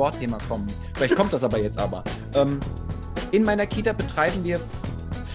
Sportthema 0.00 0.38
kommen. 0.48 0.66
Vielleicht 0.94 1.14
kommt 1.14 1.34
das 1.34 1.44
aber 1.44 1.58
jetzt 1.58 1.76
aber. 1.76 2.04
Ähm, 2.34 2.58
in 3.32 3.42
meiner 3.42 3.66
Kita 3.66 3.92
betreiben 3.92 4.42
wir 4.44 4.58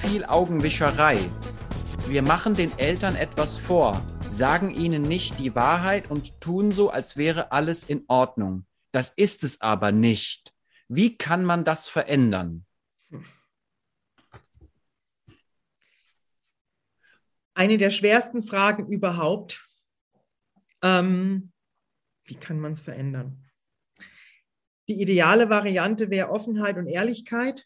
viel 0.01 0.25
Augenwischerei. 0.25 1.29
Wir 2.07 2.23
machen 2.23 2.55
den 2.55 2.75
Eltern 2.79 3.15
etwas 3.15 3.59
vor, 3.59 4.01
sagen 4.31 4.71
ihnen 4.71 5.03
nicht 5.03 5.37
die 5.37 5.53
Wahrheit 5.53 6.09
und 6.09 6.41
tun 6.41 6.71
so, 6.71 6.89
als 6.89 7.15
wäre 7.15 7.51
alles 7.51 7.83
in 7.83 8.05
Ordnung. 8.07 8.65
Das 8.91 9.11
ist 9.11 9.43
es 9.43 9.61
aber 9.61 9.91
nicht. 9.91 10.51
Wie 10.87 11.15
kann 11.15 11.45
man 11.45 11.63
das 11.63 11.87
verändern? 11.87 12.65
Eine 17.53 17.77
der 17.77 17.91
schwersten 17.91 18.41
Fragen 18.41 18.87
überhaupt. 18.87 19.69
Ähm, 20.81 21.51
wie 22.23 22.35
kann 22.35 22.59
man 22.59 22.71
es 22.71 22.81
verändern? 22.81 23.44
Die 24.87 25.01
ideale 25.01 25.49
Variante 25.49 26.09
wäre 26.09 26.29
Offenheit 26.29 26.77
und 26.77 26.87
Ehrlichkeit, 26.87 27.65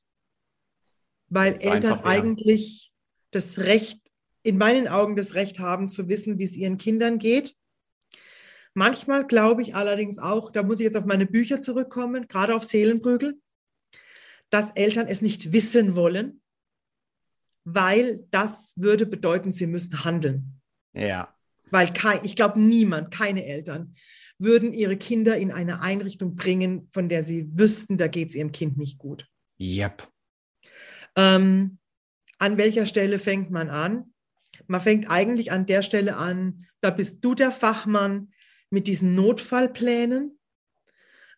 weil 1.28 1.54
Eltern 1.56 1.94
einfach, 1.94 2.06
ja. 2.06 2.06
eigentlich 2.06 2.92
das 3.32 3.60
Recht, 3.60 4.00
in 4.44 4.58
meinen 4.58 4.88
Augen 4.88 5.16
das 5.16 5.36
Recht 5.36 5.60
haben 5.60 5.90
zu 5.90 6.08
wissen, 6.08 6.40
wie 6.40 6.46
es 6.46 6.56
ihren 6.56 6.78
Kindern 6.78 7.20
geht. 7.20 7.56
Manchmal 8.74 9.28
glaube 9.28 9.62
ich 9.62 9.76
allerdings 9.76 10.20
auch, 10.20 10.52
da 10.52 10.64
muss 10.64 10.80
ich 10.80 10.86
jetzt 10.86 10.98
auf 10.98 11.06
meine 11.06 11.26
Bücher 11.26 11.62
zurückkommen, 11.62 12.28
gerade 12.28 12.56
auf 12.56 12.64
Seelenprügel, 12.64 13.40
dass 14.50 14.72
Eltern 14.72 15.08
es 15.08 15.22
nicht 15.22 15.52
wissen 15.52 15.96
wollen, 15.96 16.42
weil 17.66 18.26
das 18.32 18.74
würde 18.78 19.06
bedeuten, 19.06 19.52
sie 19.52 19.68
müssen 19.68 20.04
handeln. 20.04 20.62
Ja. 20.94 21.36
Weil 21.72 21.92
kein, 21.94 22.24
ich 22.24 22.36
glaube, 22.36 22.60
niemand, 22.60 23.12
keine 23.12 23.46
Eltern 23.46 23.96
würden 24.40 24.74
ihre 24.74 24.98
Kinder 24.98 25.38
in 25.38 25.52
eine 25.52 25.82
Einrichtung 25.82 26.36
bringen, 26.36 26.88
von 26.92 27.10
der 27.10 27.24
sie 27.24 27.50
wüssten, 27.54 27.98
da 27.98 28.08
geht 28.08 28.30
es 28.30 28.36
ihrem 28.36 28.52
Kind 28.52 28.78
nicht 28.78 28.98
gut. 28.98 29.28
Yep. 29.60 30.08
Ähm, 31.16 31.78
an 32.38 32.58
welcher 32.58 32.86
Stelle 32.86 33.20
fängt 33.20 33.52
man 33.52 33.70
an? 33.70 34.14
Man 34.68 34.82
fängt 34.82 35.10
eigentlich 35.10 35.52
an 35.52 35.66
der 35.66 35.82
Stelle 35.82 36.16
an, 36.16 36.66
da 36.82 36.90
bist 36.90 37.24
du 37.24 37.36
der 37.36 37.52
Fachmann 37.52 38.32
mit 38.70 38.88
diesen 38.88 39.16
Notfallplänen, 39.16 40.40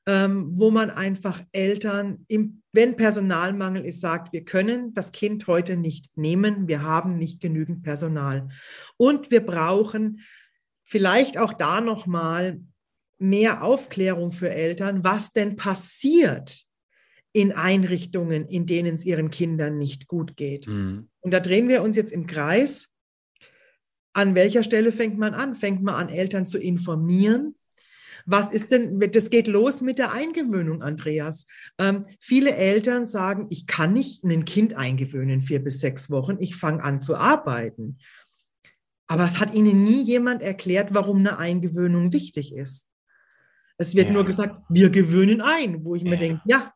ähm, 0.05 0.51
wo 0.55 0.71
man 0.71 0.89
einfach 0.89 1.41
Eltern, 1.51 2.25
im, 2.27 2.61
wenn 2.73 2.95
Personalmangel 2.95 3.85
ist, 3.85 4.01
sagt, 4.01 4.33
wir 4.33 4.43
können 4.45 4.93
das 4.93 5.11
Kind 5.11 5.47
heute 5.47 5.77
nicht 5.77 6.15
nehmen, 6.15 6.67
wir 6.67 6.83
haben 6.83 7.17
nicht 7.17 7.39
genügend 7.41 7.83
Personal. 7.83 8.49
Und 8.97 9.31
wir 9.31 9.45
brauchen 9.45 10.21
vielleicht 10.83 11.37
auch 11.37 11.53
da 11.53 11.81
nochmal 11.81 12.61
mehr 13.21 13.63
Aufklärung 13.63 14.31
für 14.31 14.49
Eltern, 14.49 15.03
was 15.03 15.31
denn 15.31 15.55
passiert 15.55 16.63
in 17.33 17.53
Einrichtungen, 17.53 18.47
in 18.47 18.65
denen 18.65 18.95
es 18.95 19.05
ihren 19.05 19.29
Kindern 19.31 19.77
nicht 19.77 20.07
gut 20.07 20.35
geht. 20.35 20.67
Mhm. 20.67 21.07
Und 21.21 21.31
da 21.31 21.39
drehen 21.39 21.69
wir 21.69 21.81
uns 21.81 21.95
jetzt 21.95 22.11
im 22.11 22.27
Kreis. 22.27 22.89
An 24.13 24.35
welcher 24.35 24.63
Stelle 24.63 24.91
fängt 24.91 25.17
man 25.17 25.33
an? 25.33 25.55
Fängt 25.55 25.81
man 25.81 25.95
an, 25.95 26.09
Eltern 26.09 26.45
zu 26.45 26.57
informieren? 26.57 27.55
Was 28.25 28.51
ist 28.51 28.71
denn, 28.71 28.99
das 28.99 29.29
geht 29.29 29.47
los 29.47 29.81
mit 29.81 29.97
der 29.97 30.13
Eingewöhnung, 30.13 30.83
Andreas. 30.83 31.47
Ähm, 31.79 32.05
viele 32.19 32.55
Eltern 32.55 33.05
sagen, 33.05 33.47
ich 33.49 33.65
kann 33.65 33.93
nicht 33.93 34.23
ein 34.23 34.45
Kind 34.45 34.75
eingewöhnen, 34.75 35.41
vier 35.41 35.63
bis 35.63 35.79
sechs 35.79 36.09
Wochen, 36.09 36.37
ich 36.39 36.55
fange 36.55 36.83
an 36.83 37.01
zu 37.01 37.15
arbeiten. 37.15 37.97
Aber 39.07 39.25
es 39.25 39.39
hat 39.39 39.53
ihnen 39.53 39.83
nie 39.83 40.01
jemand 40.03 40.41
erklärt, 40.41 40.93
warum 40.93 41.17
eine 41.17 41.37
Eingewöhnung 41.37 42.13
wichtig 42.13 42.53
ist. 42.53 42.90
Es 43.81 43.95
wird 43.95 44.07
ja. 44.07 44.13
nur 44.13 44.25
gesagt, 44.25 44.61
wir 44.69 44.91
gewöhnen 44.91 45.41
ein, 45.41 45.83
wo 45.83 45.95
ich 45.95 46.03
mir 46.03 46.17
denke, 46.17 46.41
ja, 46.45 46.71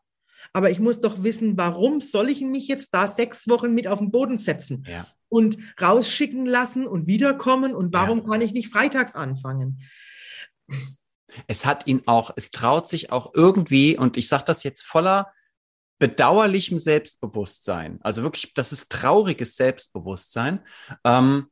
aber 0.54 0.72
ich 0.72 0.80
muss 0.80 1.00
doch 1.00 1.22
wissen, 1.22 1.56
warum 1.56 2.02
soll 2.02 2.30
ich 2.30 2.42
mich 2.42 2.68
jetzt 2.68 2.94
da 2.96 3.08
sechs 3.08 3.48
Wochen 3.48 3.76
mit 3.76 3.88
auf 3.88 4.00
den 4.00 4.10
Boden 4.10 4.40
setzen 4.40 4.84
ja. 4.90 5.06
und 5.30 5.58
rausschicken 5.80 6.48
lassen 6.48 6.88
und 6.88 7.06
wiederkommen 7.06 7.76
und 7.76 7.94
warum 7.94 8.20
ja. 8.20 8.26
kann 8.26 8.42
ich 8.42 8.54
nicht 8.54 8.72
freitags 8.72 9.16
anfangen? 9.16 9.84
Es 11.48 11.66
hat 11.66 11.86
ihn 11.86 12.02
auch, 12.08 12.32
es 12.36 12.50
traut 12.50 12.88
sich 12.88 13.12
auch 13.12 13.34
irgendwie, 13.36 13.98
und 13.98 14.18
ich 14.18 14.28
sage 14.28 14.46
das 14.48 14.64
jetzt 14.64 14.84
voller 14.84 15.32
bedauerlichem 16.00 16.80
Selbstbewusstsein, 16.80 18.00
also 18.02 18.24
wirklich, 18.24 18.54
das 18.56 18.72
ist 18.72 18.90
trauriges 18.90 19.56
Selbstbewusstsein. 19.56 20.62
Ähm, 21.04 21.48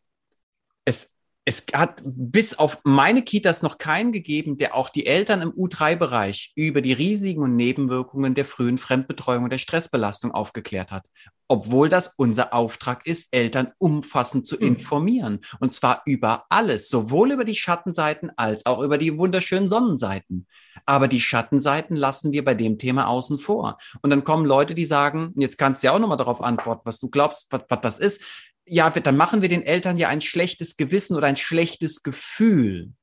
es 0.86 1.13
es 1.46 1.66
hat 1.74 2.02
bis 2.06 2.58
auf 2.58 2.80
meine 2.86 3.22
Kitas 3.22 3.64
noch 3.64 3.78
keinen 3.78 4.14
gegeben, 4.14 4.58
der 4.58 4.76
auch 4.76 4.90
die 4.90 5.06
Eltern 5.06 5.42
im 5.42 5.52
U3-Bereich 5.52 6.54
über 6.56 6.82
die 6.82 6.94
Risiken 6.94 7.44
und 7.44 7.58
Nebenwirkungen 7.58 8.34
der 8.34 8.46
frühen 8.46 8.78
Fremdbetreuung 8.78 9.44
und 9.44 9.52
der 9.52 9.58
Stressbelastung 9.58 10.32
aufgeklärt 10.32 10.92
hat. 10.92 11.06
Obwohl 11.50 11.90
das 11.90 12.14
unser 12.16 12.54
Auftrag 12.54 13.06
ist, 13.06 13.28
Eltern 13.32 13.74
umfassend 13.78 14.46
zu 14.46 14.58
hm. 14.58 14.68
informieren. 14.68 15.42
Und 15.60 15.74
zwar 15.74 16.02
über 16.06 16.46
alles, 16.48 16.88
sowohl 16.88 17.34
über 17.34 17.44
die 17.44 17.56
Schattenseiten 17.56 18.32
als 18.38 18.66
auch 18.66 18.80
über 18.80 18.98
die 18.98 19.18
wunderschönen 19.18 19.68
Sonnenseiten. 19.68 20.48
Aber 20.86 21.10
die 21.10 21.20
Schattenseiten 21.22 21.98
lassen 21.98 22.32
wir 22.32 22.46
bei 22.46 22.56
dem 22.56 22.78
Thema 22.78 23.08
außen 23.08 23.38
vor. 23.38 23.78
Und 24.02 24.10
dann 24.10 24.24
kommen 24.24 24.46
Leute, 24.46 24.74
die 24.74 24.86
sagen, 24.86 25.34
jetzt 25.36 25.58
kannst 25.58 25.84
du 25.84 25.88
ja 25.88 25.94
auch 25.94 26.00
nochmal 26.00 26.18
darauf 26.18 26.42
antworten, 26.42 26.84
was 26.86 27.00
du 27.00 27.10
glaubst, 27.10 27.48
was, 27.52 27.64
was 27.68 27.82
das 27.82 28.00
ist 28.00 28.22
ja, 28.66 28.90
dann 28.90 29.18
machen 29.18 29.42
wir 29.42 29.50
den 29.50 29.64
Eltern 29.64 29.98
ja 29.98 30.10
ein 30.10 30.22
schlechtes 30.22 30.78
Gewissen 30.78 31.16
oder 31.16 31.28
ein 31.28 31.38
schlechtes 31.38 32.04
Gefühl. 32.04 32.94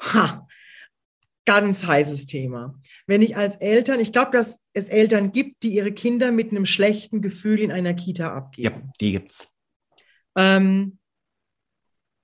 Ha, 0.00 0.46
ganz 1.44 1.84
heißes 1.84 2.26
Thema. 2.26 2.80
Wenn 3.06 3.22
ich 3.22 3.36
als 3.36 3.56
Eltern, 3.56 4.00
ich 4.00 4.12
glaube, 4.12 4.32
dass 4.32 4.64
es 4.72 4.88
Eltern 4.88 5.32
gibt, 5.32 5.62
die 5.62 5.74
ihre 5.74 5.92
Kinder 5.92 6.32
mit 6.32 6.50
einem 6.50 6.66
schlechten 6.66 7.20
Gefühl 7.20 7.60
in 7.60 7.72
einer 7.72 7.94
Kita 7.94 8.34
abgeben. 8.34 8.82
Ja, 8.84 8.92
die 9.00 9.12
gibt's. 9.12 9.54
Ähm, 10.36 10.98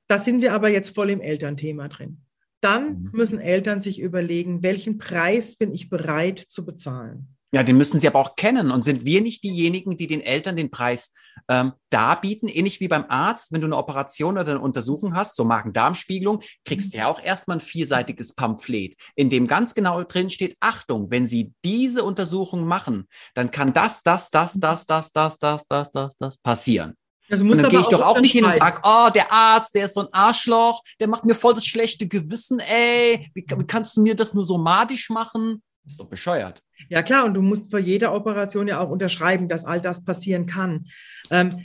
da 0.08 0.18
sind 0.18 0.41
wir 0.41 0.54
aber 0.54 0.70
jetzt 0.70 0.94
voll 0.94 1.10
im 1.10 1.20
Elternthema 1.20 1.88
drin. 1.88 2.22
Dann 2.60 3.02
mhm. 3.02 3.10
müssen 3.12 3.38
Eltern 3.38 3.80
sich 3.80 4.00
überlegen, 4.00 4.62
welchen 4.62 4.98
Preis 4.98 5.56
bin 5.56 5.72
ich 5.72 5.91
bereit 5.91 6.44
zu 6.48 6.64
bezahlen. 6.64 7.36
Ja, 7.50 7.62
den 7.62 7.78
müssen 7.78 7.98
sie 7.98 8.06
aber 8.06 8.19
auch 8.19 8.36
kennen. 8.36 8.70
Und 8.70 8.84
sind 8.84 9.06
wir 9.06 9.22
nicht 9.22 9.42
diejenigen, 9.42 9.97
die 9.97 10.06
den 10.06 10.20
Eltern 10.20 10.56
den 10.56 10.70
Preis 10.70 11.12
ähm, 11.48 11.72
darbieten? 11.88 12.47
Ähnlich 12.47 12.81
wie 12.81 12.88
beim 12.88 13.06
Arzt, 13.09 13.53
wenn 13.53 13.62
du 13.62 13.66
eine 13.66 13.76
Operation 13.76 14.36
oder 14.36 14.50
eine 14.50 14.60
Untersuchung 14.60 15.14
hast, 15.14 15.34
so 15.34 15.44
Magen-Darm-Spiegelung, 15.44 16.42
kriegst 16.66 16.92
du 16.92 16.98
ja 16.98 17.09
auch 17.09 17.22
erstmal 17.22 17.56
ein 17.56 17.62
vierseitiges 17.62 18.34
Pamphlet, 18.34 18.97
in 19.14 19.31
dem 19.31 19.47
ganz 19.47 19.75
genau 19.75 20.03
drin 20.03 20.28
steht, 20.28 20.56
Achtung, 20.60 21.10
wenn 21.10 21.26
sie 21.26 21.54
diese 21.64 22.04
Untersuchung 22.04 22.66
machen, 22.66 23.09
dann 23.32 23.50
kann 23.50 23.72
das, 23.72 24.03
das, 24.03 24.28
das, 24.28 24.53
das, 24.60 24.84
das, 24.84 25.10
das, 25.12 25.38
das, 25.38 25.66
das, 25.66 25.91
das, 25.91 26.16
das 26.19 26.36
passieren. 26.38 26.94
Also 27.30 27.44
und 27.44 27.59
dann 27.59 27.70
gehe 27.70 27.80
ich 27.80 27.88
doch 27.88 28.03
auch 28.03 28.20
nicht 28.20 28.32
hin 28.32 28.44
und 28.44 28.56
sage, 28.56 28.80
oh, 28.84 29.09
der 29.15 29.30
Arzt, 29.30 29.75
der 29.75 29.86
ist 29.86 29.94
so 29.94 30.00
ein 30.00 30.12
Arschloch, 30.12 30.82
der 30.98 31.09
macht 31.09 31.25
mir 31.25 31.34
voll 31.34 31.54
das 31.54 31.66
schlechte 31.66 32.09
Gewissen, 32.09 32.59
ey, 32.59 33.30
wie, 33.34 33.44
wie 33.47 33.66
kannst 33.66 33.97
du 33.97 34.03
mir 34.03 34.15
das 34.15 34.34
nur 34.34 34.44
so 34.44 34.56
madisch 34.56 35.10
machen? 35.10 35.62
Ist 35.93 36.00
doch 36.00 36.09
bescheuert. 36.09 36.62
Ja 36.88 37.03
klar, 37.03 37.25
und 37.25 37.34
du 37.34 37.43
musst 37.43 37.71
vor 37.71 37.81
jeder 37.81 38.15
Operation 38.15 38.69
ja 38.69 38.81
auch 38.81 38.91
unterschreiben, 38.91 39.49
dass 39.49 39.65
all 39.65 39.81
das 39.81 40.04
passieren 40.04 40.47
kann. 40.47 40.87
Ähm, 41.31 41.65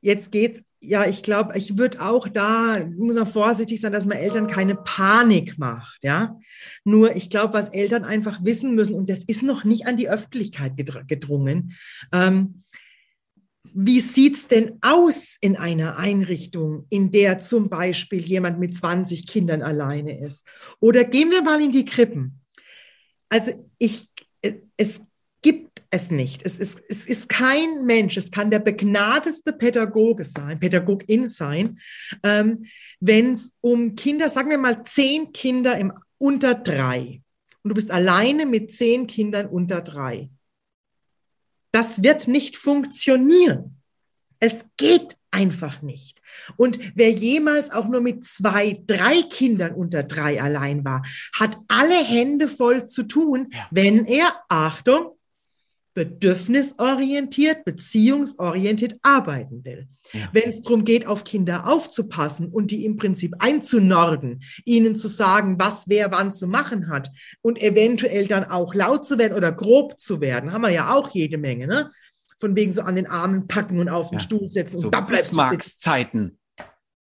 jetzt 0.00 0.32
geht's, 0.32 0.62
ja, 0.80 1.06
ich 1.06 1.22
glaube, 1.22 1.56
ich 1.56 1.78
würde 1.78 2.02
auch 2.02 2.26
da, 2.28 2.78
muss 2.96 3.14
man 3.14 3.26
vorsichtig 3.26 3.80
sein, 3.80 3.92
dass 3.92 4.04
man 4.04 4.18
Eltern 4.18 4.48
keine 4.48 4.74
Panik 4.74 5.58
macht, 5.58 5.98
ja. 6.02 6.38
Nur 6.84 7.14
ich 7.14 7.30
glaube, 7.30 7.54
was 7.54 7.68
Eltern 7.68 8.04
einfach 8.04 8.44
wissen 8.44 8.74
müssen, 8.74 8.96
und 8.96 9.08
das 9.08 9.22
ist 9.24 9.42
noch 9.42 9.62
nicht 9.64 9.86
an 9.86 9.96
die 9.96 10.08
Öffentlichkeit 10.08 10.72
gedrungen, 10.76 11.76
ähm, 12.12 12.62
wie 13.74 14.00
sieht's 14.00 14.48
denn 14.48 14.78
aus 14.82 15.36
in 15.40 15.56
einer 15.56 15.96
Einrichtung, 15.96 16.86
in 16.90 17.10
der 17.10 17.40
zum 17.40 17.70
Beispiel 17.70 18.20
jemand 18.20 18.58
mit 18.58 18.76
20 18.76 19.26
Kindern 19.26 19.62
alleine 19.62 20.18
ist? 20.18 20.46
Oder 20.80 21.04
gehen 21.04 21.30
wir 21.30 21.42
mal 21.42 21.60
in 21.60 21.72
die 21.72 21.86
Krippen. 21.86 22.41
Also 23.32 23.66
ich, 23.78 24.10
es 24.76 25.00
gibt 25.40 25.82
es 25.88 26.10
nicht. 26.10 26.44
Es 26.44 26.58
ist, 26.58 26.78
es 26.90 27.08
ist 27.08 27.30
kein 27.30 27.86
Mensch, 27.86 28.18
es 28.18 28.30
kann 28.30 28.50
der 28.50 28.58
begnadeste 28.58 29.54
Pädagoge 29.54 30.22
sein, 30.22 30.58
Pädagogin 30.58 31.30
sein, 31.30 31.80
ähm, 32.22 32.66
wenn 33.00 33.32
es 33.32 33.54
um 33.62 33.96
Kinder, 33.96 34.28
sagen 34.28 34.50
wir 34.50 34.58
mal 34.58 34.84
zehn 34.84 35.32
Kinder 35.32 35.78
im 35.78 35.94
unter 36.18 36.54
drei 36.54 37.22
und 37.62 37.70
du 37.70 37.74
bist 37.74 37.90
alleine 37.90 38.44
mit 38.44 38.70
zehn 38.70 39.06
Kindern 39.06 39.46
unter 39.46 39.80
drei. 39.80 40.28
Das 41.72 42.02
wird 42.02 42.28
nicht 42.28 42.58
funktionieren. 42.58 43.80
Es 44.40 44.66
geht 44.76 45.16
einfach 45.32 45.82
nicht. 45.82 46.22
Und 46.56 46.78
wer 46.94 47.10
jemals 47.10 47.72
auch 47.72 47.88
nur 47.88 48.00
mit 48.00 48.24
zwei, 48.24 48.80
drei 48.86 49.22
Kindern 49.22 49.74
unter 49.74 50.04
drei 50.04 50.40
allein 50.40 50.84
war, 50.84 51.02
hat 51.34 51.56
alle 51.68 52.04
Hände 52.04 52.46
voll 52.46 52.86
zu 52.86 53.02
tun, 53.04 53.48
ja. 53.52 53.66
wenn 53.70 54.04
er, 54.06 54.32
Achtung, 54.48 55.16
bedürfnisorientiert, 55.94 57.64
beziehungsorientiert 57.64 58.98
arbeiten 59.02 59.64
will. 59.64 59.88
Ja. 60.12 60.28
Wenn 60.32 60.48
es 60.48 60.62
darum 60.62 60.84
geht, 60.84 61.06
auf 61.06 61.24
Kinder 61.24 61.66
aufzupassen 61.66 62.48
und 62.48 62.70
die 62.70 62.84
im 62.84 62.96
Prinzip 62.96 63.34
einzunorden, 63.38 64.42
ihnen 64.64 64.96
zu 64.96 65.08
sagen, 65.08 65.56
was 65.58 65.88
wer 65.88 66.10
wann 66.10 66.32
zu 66.32 66.46
machen 66.46 66.88
hat 66.88 67.10
und 67.42 67.60
eventuell 67.60 68.26
dann 68.26 68.44
auch 68.44 68.74
laut 68.74 69.06
zu 69.06 69.18
werden 69.18 69.36
oder 69.36 69.52
grob 69.52 70.00
zu 70.00 70.20
werden, 70.20 70.52
haben 70.52 70.62
wir 70.62 70.70
ja 70.70 70.94
auch 70.94 71.10
jede 71.10 71.36
Menge, 71.36 71.66
ne? 71.66 71.90
Von 72.42 72.56
wegen 72.56 72.72
so 72.72 72.82
an 72.82 72.96
den 72.96 73.06
Armen 73.06 73.46
packen 73.46 73.78
und 73.78 73.88
auf 73.88 74.08
den 74.10 74.18
ja. 74.18 74.20
Stuhl 74.20 74.50
setzen 74.50 74.76
so 74.76 74.88
und 74.88 74.94
da 74.96 75.00
bleibst 75.02 75.32
Marx 75.32 75.78
Zeiten. 75.78 76.40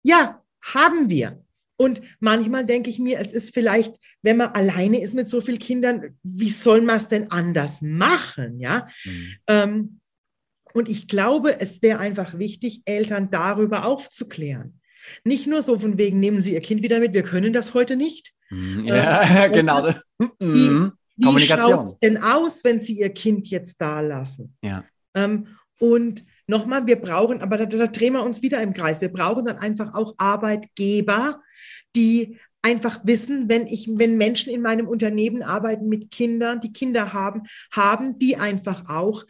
Ja, 0.02 0.42
haben 0.60 1.08
wir. 1.08 1.42
Und 1.78 2.02
manchmal 2.20 2.66
denke 2.66 2.90
ich 2.90 2.98
mir, 2.98 3.18
es 3.18 3.32
ist 3.32 3.54
vielleicht, 3.54 3.96
wenn 4.20 4.36
man 4.36 4.48
alleine 4.48 5.00
ist 5.00 5.14
mit 5.14 5.30
so 5.30 5.40
vielen 5.40 5.58
Kindern, 5.58 6.18
wie 6.22 6.50
soll 6.50 6.82
man 6.82 6.98
es 6.98 7.08
denn 7.08 7.30
anders 7.30 7.80
machen? 7.80 8.60
Ja. 8.60 8.88
Mhm. 9.04 9.36
Ähm, 9.46 10.00
und 10.74 10.90
ich 10.90 11.08
glaube, 11.08 11.58
es 11.60 11.80
wäre 11.80 11.98
einfach 11.98 12.38
wichtig, 12.38 12.82
Eltern 12.84 13.30
darüber 13.30 13.86
aufzuklären. 13.86 14.80
Nicht 15.24 15.46
nur 15.46 15.62
so 15.62 15.78
von 15.78 15.96
wegen, 15.96 16.20
nehmen 16.20 16.42
Sie 16.42 16.52
Ihr 16.52 16.60
Kind 16.60 16.82
wieder 16.82 17.00
mit, 17.00 17.14
wir 17.14 17.22
können 17.22 17.54
das 17.54 17.72
heute 17.72 17.96
nicht. 17.96 18.34
Mhm. 18.50 18.84
Ja, 18.84 19.22
ähm, 19.46 19.52
genau. 19.54 19.94
Wie, 20.18 20.68
mhm. 20.68 20.92
wie 21.16 21.40
schaut 21.40 21.86
es 21.86 21.98
denn 22.00 22.18
aus, 22.18 22.62
wenn 22.64 22.80
Sie 22.80 23.00
Ihr 23.00 23.14
Kind 23.14 23.48
jetzt 23.48 23.80
da 23.80 24.02
lassen? 24.02 24.54
Ja. 24.62 24.84
Ähm, 25.14 25.48
und 25.78 26.24
nochmal, 26.46 26.86
wir 26.86 27.00
brauchen, 27.00 27.40
aber 27.40 27.58
da, 27.58 27.66
da, 27.66 27.86
drehen 27.86 28.12
wir 28.12 28.22
uns 28.22 28.42
wieder 28.42 28.62
im 28.62 28.72
Kreis, 28.72 29.00
wir 29.00 29.12
brauchen 29.12 29.44
dann 29.44 29.58
einfach 29.58 29.94
auch 29.94 30.14
Arbeitgeber, 30.18 31.42
die 31.96 32.38
einfach 32.62 33.00
wissen, 33.04 33.48
wenn 33.48 33.66
ich, 33.66 33.88
wenn 33.90 34.16
Menschen 34.16 34.52
in 34.52 34.62
meinem 34.62 34.86
Unternehmen 34.86 35.42
arbeiten 35.42 35.88
mit 35.88 36.10
Kindern, 36.10 36.60
die 36.60 36.72
Kinder 36.72 37.12
haben, 37.12 37.42
haben 37.72 38.18
die 38.18 38.36
einfach 38.36 38.88
auch, 38.88 39.24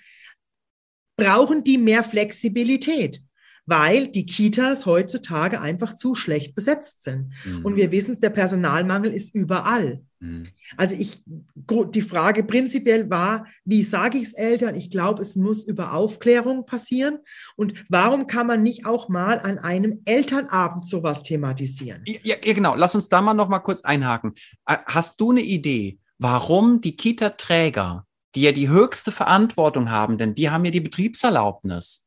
brauchen 1.16 1.64
die 1.64 1.78
mehr 1.78 2.04
Flexibilität 2.04 3.22
weil 3.66 4.08
die 4.08 4.26
Kitas 4.26 4.86
heutzutage 4.86 5.60
einfach 5.60 5.94
zu 5.94 6.14
schlecht 6.14 6.54
besetzt 6.54 7.04
sind. 7.04 7.32
Mhm. 7.44 7.64
Und 7.64 7.76
wir 7.76 7.92
wissen 7.92 8.12
es, 8.12 8.20
der 8.20 8.30
Personalmangel 8.30 9.12
ist 9.12 9.34
überall. 9.34 10.02
Mhm. 10.22 10.44
Also 10.76 10.94
ich, 10.96 11.22
die 11.26 12.00
Frage 12.00 12.44
prinzipiell 12.44 13.10
war, 13.10 13.46
wie 13.64 13.82
sage 13.82 14.18
ich 14.18 14.28
es 14.28 14.32
Eltern? 14.32 14.76
Ich 14.76 14.88
glaube, 14.88 15.20
es 15.20 15.34
muss 15.34 15.64
über 15.64 15.94
Aufklärung 15.94 16.64
passieren. 16.64 17.18
Und 17.56 17.74
warum 17.88 18.28
kann 18.28 18.46
man 18.46 18.62
nicht 18.62 18.86
auch 18.86 19.08
mal 19.08 19.40
an 19.40 19.58
einem 19.58 20.00
Elternabend 20.04 20.86
sowas 20.86 21.24
thematisieren? 21.24 22.02
Ja, 22.06 22.20
ja 22.22 22.36
genau. 22.54 22.76
Lass 22.76 22.94
uns 22.94 23.08
da 23.08 23.20
mal 23.20 23.34
noch 23.34 23.48
mal 23.48 23.58
kurz 23.58 23.82
einhaken. 23.82 24.34
Äh, 24.66 24.78
hast 24.86 25.20
du 25.20 25.32
eine 25.32 25.42
Idee, 25.42 25.98
warum 26.18 26.80
die 26.80 26.96
Kita-Träger, 26.96 28.06
die 28.36 28.42
ja 28.42 28.52
die 28.52 28.68
höchste 28.68 29.10
Verantwortung 29.10 29.90
haben, 29.90 30.18
denn 30.18 30.36
die 30.36 30.50
haben 30.50 30.64
ja 30.64 30.70
die 30.70 30.80
Betriebserlaubnis, 30.80 32.06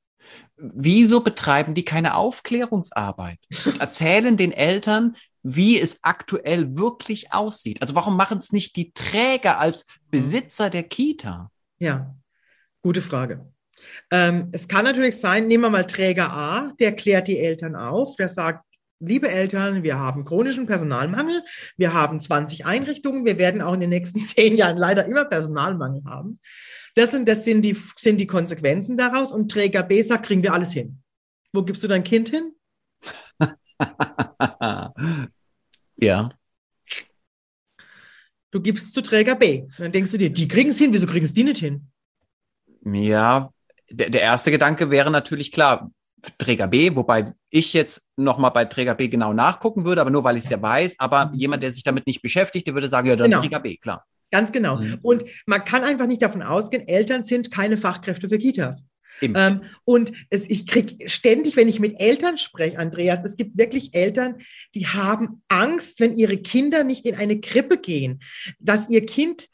wieso 0.55 1.19
betreiben 1.19 1.73
die 1.73 1.83
keine 1.83 2.15
Aufklärungsarbeit? 2.15 3.39
Erzählen 3.79 4.37
den 4.37 4.53
Eltern, 4.53 5.17
wie 5.47 5.79
es 5.79 5.99
aktuell 6.01 6.75
wirklich 6.75 7.31
aussieht. 7.31 7.79
Also 7.79 7.93
warum 7.93 8.17
machen 8.17 8.39
es 8.39 8.51
nicht 8.51 8.75
die 8.75 8.93
Träger 8.93 9.59
als 9.59 9.85
Besitzer 10.09 10.71
der 10.71 10.81
Kita? 10.81 11.51
Ja, 11.77 12.15
gute 12.81 12.99
Frage. 12.99 13.45
Ähm, 14.09 14.49
es 14.53 14.67
kann 14.67 14.85
natürlich 14.85 15.17
sein, 15.17 15.45
nehmen 15.47 15.65
wir 15.65 15.69
mal 15.69 15.85
Träger 15.85 16.31
A, 16.31 16.73
der 16.79 16.95
klärt 16.95 17.27
die 17.27 17.37
Eltern 17.37 17.75
auf, 17.75 18.15
der 18.15 18.27
sagt, 18.27 18.65
liebe 18.99 19.29
Eltern, 19.29 19.83
wir 19.83 19.99
haben 19.99 20.25
chronischen 20.25 20.65
Personalmangel, 20.65 21.43
wir 21.77 21.93
haben 21.93 22.19
20 22.19 22.65
Einrichtungen, 22.65 23.23
wir 23.23 23.37
werden 23.37 23.61
auch 23.61 23.75
in 23.75 23.81
den 23.81 23.91
nächsten 23.91 24.19
zehn 24.25 24.55
Jahren 24.55 24.77
leider 24.77 25.05
immer 25.05 25.25
Personalmangel 25.25 26.01
haben. 26.05 26.39
Das 26.95 27.13
und 27.13 27.27
das 27.27 27.45
sind 27.45 27.61
die, 27.61 27.77
sind 27.97 28.19
die 28.19 28.25
Konsequenzen 28.25 28.97
daraus. 28.97 29.31
Und 29.31 29.51
Träger 29.51 29.83
B 29.83 30.01
sagt, 30.01 30.25
kriegen 30.25 30.41
wir 30.41 30.53
alles 30.53 30.71
hin. 30.71 31.03
Wo 31.53 31.61
gibst 31.61 31.83
du 31.83 31.87
dein 31.87 32.03
Kind 32.03 32.29
hin? 32.29 32.54
ja. 35.99 36.29
Du 38.51 38.61
gibst 38.61 38.93
zu 38.93 39.01
Träger 39.01 39.35
B. 39.35 39.63
Und 39.63 39.79
dann 39.79 39.91
denkst 39.91 40.11
du 40.11 40.17
dir, 40.17 40.29
die 40.29 40.47
kriegen 40.47 40.69
es 40.69 40.77
hin, 40.77 40.93
wieso 40.93 41.07
kriegen 41.07 41.25
es 41.25 41.33
die 41.33 41.43
nicht 41.43 41.59
hin? 41.59 41.87
Ja, 42.85 43.51
der, 43.89 44.09
der 44.09 44.21
erste 44.21 44.51
Gedanke 44.51 44.89
wäre 44.89 45.11
natürlich 45.11 45.51
klar, 45.51 45.91
Träger 46.37 46.67
B, 46.67 46.95
wobei 46.95 47.33
ich 47.49 47.73
jetzt 47.73 48.09
nochmal 48.15 48.51
bei 48.51 48.65
Träger 48.65 48.95
B 48.95 49.07
genau 49.07 49.33
nachgucken 49.33 49.85
würde, 49.85 50.01
aber 50.01 50.09
nur 50.09 50.23
weil 50.23 50.37
ich 50.37 50.45
es 50.45 50.49
ja 50.49 50.61
weiß. 50.61 50.95
Aber 50.97 51.31
jemand, 51.33 51.63
der 51.63 51.71
sich 51.71 51.83
damit 51.83 52.07
nicht 52.07 52.21
beschäftigt, 52.21 52.67
der 52.67 52.73
würde 52.73 52.87
sagen, 52.87 53.07
ja, 53.07 53.15
dann 53.15 53.29
genau. 53.29 53.41
Träger 53.41 53.59
B, 53.59 53.77
klar. 53.77 54.05
Ganz 54.31 54.51
genau. 54.51 54.77
Mhm. 54.77 54.99
Und 55.01 55.23
man 55.45 55.63
kann 55.63 55.83
einfach 55.83 56.07
nicht 56.07 56.21
davon 56.21 56.41
ausgehen, 56.41 56.87
Eltern 56.87 57.23
sind 57.23 57.51
keine 57.51 57.77
Fachkräfte 57.77 58.27
für 58.27 58.37
Kitas. 58.37 58.83
Ähm, 59.21 59.63
und 59.83 60.11
es, 60.29 60.49
ich 60.49 60.67
kriege 60.67 61.09
ständig, 61.09 61.55
wenn 61.55 61.69
ich 61.69 61.79
mit 61.79 61.99
Eltern 61.99 62.37
spreche, 62.37 62.79
Andreas, 62.79 63.23
es 63.23 63.37
gibt 63.37 63.57
wirklich 63.57 63.93
Eltern, 63.93 64.35
die 64.73 64.87
haben 64.87 65.41
Angst, 65.47 65.99
wenn 65.99 66.15
ihre 66.17 66.37
Kinder 66.37 66.83
nicht 66.83 67.05
in 67.05 67.15
eine 67.15 67.39
Krippe 67.39 67.77
gehen, 67.77 68.21
dass 68.59 68.89
ihr 68.89 69.05
Kind 69.05 69.47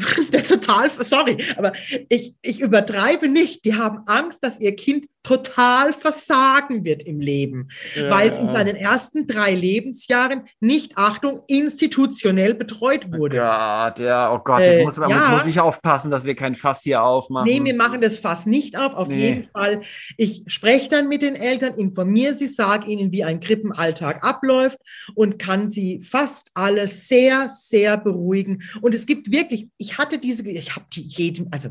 total, 0.48 0.90
sorry, 0.90 1.36
aber 1.56 1.72
ich, 2.08 2.34
ich 2.40 2.60
übertreibe 2.60 3.28
nicht. 3.28 3.64
Die 3.64 3.74
haben 3.74 4.00
Angst, 4.06 4.42
dass 4.42 4.60
ihr 4.60 4.74
Kind 4.74 5.06
total 5.22 5.92
versagen 5.92 6.84
wird 6.84 7.02
im 7.02 7.20
Leben, 7.20 7.68
ja, 7.94 8.10
weil 8.10 8.30
es 8.30 8.38
in 8.38 8.48
seinen 8.48 8.76
ersten 8.76 9.26
drei 9.26 9.54
Lebensjahren 9.54 10.44
nicht, 10.60 10.96
Achtung, 10.96 11.42
institutionell 11.46 12.54
betreut 12.54 13.12
wurde. 13.12 13.36
Ja, 13.36 13.90
der, 13.90 14.30
oh 14.32 14.38
Gott, 14.42 14.60
jetzt, 14.60 14.78
äh, 14.78 14.84
muss, 14.84 14.96
man, 14.96 15.10
ja. 15.10 15.28
muss 15.28 15.46
ich 15.46 15.60
aufpassen, 15.60 16.10
dass 16.10 16.24
wir 16.24 16.34
kein 16.34 16.54
Fass 16.54 16.82
hier 16.82 17.02
aufmachen. 17.02 17.48
Nee, 17.48 17.62
wir 17.62 17.74
machen 17.74 18.00
das 18.00 18.18
Fass 18.18 18.46
nicht 18.46 18.78
auf, 18.78 18.94
auf 18.94 19.08
nee. 19.08 19.28
jeden 19.28 19.44
Fall. 19.44 19.82
Ich 20.16 20.44
spreche 20.46 20.88
dann 20.88 21.08
mit 21.08 21.22
den 21.22 21.36
Eltern, 21.36 21.74
informiere 21.74 22.34
sie, 22.34 22.46
sage 22.46 22.86
ihnen, 22.86 23.12
wie 23.12 23.24
ein 23.24 23.40
Krippenalltag 23.40 24.24
abläuft 24.24 24.78
und 25.14 25.38
kann 25.38 25.68
sie 25.68 26.00
fast 26.00 26.50
alle 26.54 26.86
sehr, 26.88 27.48
sehr 27.50 27.96
beruhigen. 27.96 28.62
Und 28.80 28.94
es 28.94 29.06
gibt 29.06 29.32
wirklich, 29.32 29.70
ich 29.76 29.98
hatte 29.98 30.18
diese, 30.18 30.48
ich 30.48 30.74
habe 30.74 30.86
die 30.92 31.02
jeden, 31.02 31.52
also 31.52 31.70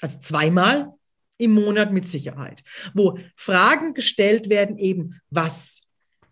also 0.00 0.18
zweimal 0.20 0.92
im 1.38 1.52
Monat 1.52 1.92
mit 1.92 2.08
Sicherheit, 2.08 2.62
wo 2.94 3.18
Fragen 3.36 3.94
gestellt 3.94 4.48
werden, 4.48 4.78
eben 4.78 5.20
was 5.30 5.80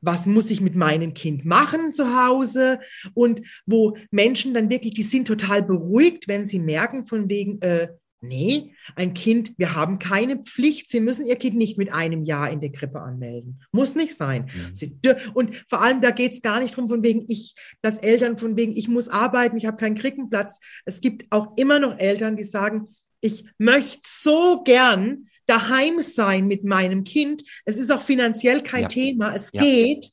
was 0.06 0.26
muss 0.26 0.50
ich 0.50 0.60
mit 0.60 0.74
meinem 0.74 1.14
Kind 1.14 1.44
machen 1.44 1.92
zu 1.92 2.14
Hause 2.22 2.78
und 3.14 3.40
wo 3.64 3.96
Menschen 4.10 4.52
dann 4.52 4.68
wirklich, 4.68 4.92
die 4.92 5.02
sind 5.02 5.26
total 5.26 5.62
beruhigt, 5.62 6.28
wenn 6.28 6.44
sie 6.44 6.58
merken 6.58 7.06
von 7.06 7.30
wegen, 7.30 7.60
äh, 7.62 7.88
nee, 8.20 8.74
ein 8.96 9.14
Kind, 9.14 9.52
wir 9.56 9.74
haben 9.74 9.98
keine 9.98 10.38
Pflicht, 10.38 10.90
sie 10.90 11.00
müssen 11.00 11.26
ihr 11.26 11.36
Kind 11.36 11.56
nicht 11.56 11.78
mit 11.78 11.92
einem 11.92 12.22
Jahr 12.22 12.50
in 12.50 12.60
der 12.60 12.72
Krippe 12.72 13.00
anmelden. 13.00 13.60
Muss 13.72 13.94
nicht 13.94 14.16
sein. 14.16 14.44
Mhm. 14.44 14.74
Sie, 14.74 14.98
und 15.34 15.64
vor 15.68 15.82
allem, 15.82 16.00
da 16.00 16.10
geht 16.10 16.32
es 16.32 16.42
gar 16.42 16.60
nicht 16.60 16.76
drum 16.76 16.88
von 16.88 17.02
wegen, 17.02 17.24
ich, 17.28 17.54
dass 17.82 17.98
Eltern 17.98 18.36
von 18.36 18.56
wegen, 18.56 18.76
ich 18.76 18.88
muss 18.88 19.08
arbeiten, 19.08 19.56
ich 19.56 19.66
habe 19.66 19.76
keinen 19.76 19.96
Krippenplatz. 19.96 20.58
Es 20.84 21.00
gibt 21.00 21.30
auch 21.30 21.56
immer 21.56 21.78
noch 21.78 21.98
Eltern, 21.98 22.36
die 22.36 22.44
sagen, 22.44 22.88
ich 23.24 23.44
möchte 23.58 24.02
so 24.04 24.62
gern 24.62 25.28
daheim 25.46 26.00
sein 26.00 26.46
mit 26.46 26.64
meinem 26.64 27.04
Kind. 27.04 27.42
Es 27.64 27.76
ist 27.76 27.90
auch 27.90 28.02
finanziell 28.02 28.62
kein 28.62 28.82
ja. 28.82 28.88
Thema. 28.88 29.34
Es 29.34 29.50
ja. 29.52 29.62
geht. 29.62 30.10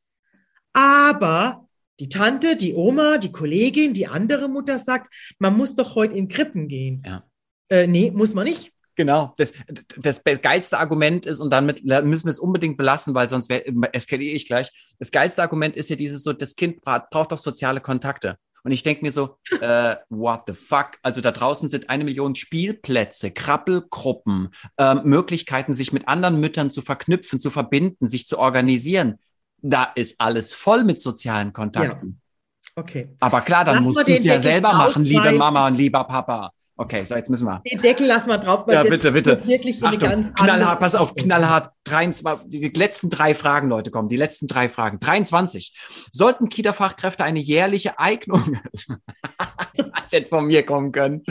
Aber 0.74 1.68
die 2.00 2.10
Tante, 2.10 2.56
die 2.56 2.74
Oma, 2.74 3.18
die 3.18 3.32
Kollegin, 3.32 3.94
die 3.94 4.08
andere 4.08 4.48
Mutter 4.48 4.80
sagt, 4.80 5.14
man 5.38 5.56
muss 5.56 5.76
doch 5.76 5.96
heute 5.96 6.16
in 6.16 6.28
Krippen 6.28 6.68
gehen. 6.68 7.04
Ja. 7.06 7.24
Äh, 7.70 7.88
nee, 7.88 8.12
muss 8.12 8.34
man 8.34 8.46
nicht. 8.46 8.72
Genau, 8.96 9.34
das, 9.38 9.54
das 9.98 10.22
geilste 10.24 10.78
Argument 10.78 11.26
ist, 11.26 11.40
und 11.40 11.50
damit 11.50 11.84
müssen 11.84 12.26
wir 12.26 12.32
es 12.32 12.40
unbedingt 12.40 12.78
belassen, 12.78 13.16
weil 13.16 13.30
sonst 13.30 13.50
eskaliere 13.94 14.36
ich 14.36 14.46
gleich. 14.46 14.70
Das 15.00 15.12
geilste 15.12 15.42
Argument 15.42 15.76
ist 15.76 15.90
ja 15.90 15.96
dieses 15.96 16.24
so, 16.24 16.34
das 16.34 16.56
Kind 16.56 16.82
braucht 16.82 17.32
doch 17.32 17.40
soziale 17.40 17.80
Kontakte. 17.80 18.38
Und 18.64 18.72
ich 18.72 18.84
denke 18.84 19.04
mir 19.04 19.12
so, 19.12 19.38
äh, 19.60 19.96
what 20.10 20.44
the 20.48 20.54
fuck? 20.54 21.00
Also 21.02 21.22
da 21.22 21.32
draußen 21.32 21.70
sind 21.70 21.90
eine 21.90 22.04
Million 22.04 22.36
Spielplätze, 22.36 23.32
Krabbelgruppen, 23.32 24.50
äh, 24.78 24.96
Möglichkeiten, 24.96 25.74
sich 25.74 25.94
mit 25.94 26.08
anderen 26.08 26.40
Müttern 26.40 26.70
zu 26.72 26.82
verknüpfen, 26.82 27.40
zu 27.40 27.50
verbinden, 27.50 28.08
sich 28.08 28.28
zu 28.28 28.38
organisieren. 28.38 29.20
Da 29.62 29.84
ist 29.96 30.20
alles 30.20 30.54
voll 30.54 30.84
mit 30.84 31.02
sozialen 31.02 31.54
Kontakten. 31.54 32.20
Ja. 32.66 32.82
Okay. 32.82 33.10
Aber 33.20 33.42
klar, 33.42 33.66
dann 33.66 33.78
Lass 33.78 33.84
musst 33.84 34.08
du 34.08 34.14
es 34.14 34.24
ja 34.24 34.40
selber 34.40 34.74
machen, 34.74 35.04
liebe 35.04 35.32
Mama 35.34 35.68
und 35.68 35.76
lieber 35.76 36.04
Papa. 36.04 36.52
Okay, 36.82 37.06
so 37.06 37.14
jetzt 37.14 37.30
müssen 37.30 37.46
wir. 37.46 37.62
Den 37.72 37.80
Deckel 37.80 38.08
lass 38.08 38.26
mal 38.26 38.40
drauf, 38.40 38.66
weil 38.66 38.74
ja, 38.74 38.82
bitte, 38.82 39.12
bitte. 39.12 39.46
wirklich 39.46 39.84
Achtung, 39.84 40.00
ganz 40.00 40.34
knallhart, 40.34 40.80
pass 40.80 40.96
auf, 40.96 41.14
knallhart. 41.14 41.72
23, 41.84 42.50
die 42.50 42.70
letzten 42.70 43.12
drei 43.12 43.36
Fragen, 43.36 43.70
Leute, 43.70 43.92
kommen. 43.92 44.10
Die 44.10 44.16
letzten 44.16 44.48
drei 44.48 44.68
Fragen. 44.68 45.00
23. 45.00 45.78
Sollten 46.12 46.50
Kita-Fachkräfte 46.50 47.24
eine 47.24 47.38
jährliche 47.38 48.00
Eignung, 48.00 48.58
das 49.78 50.12
hätte 50.12 50.30
von 50.30 50.48
mir 50.48 50.66
kommen 50.66 50.92
können, 50.92 51.22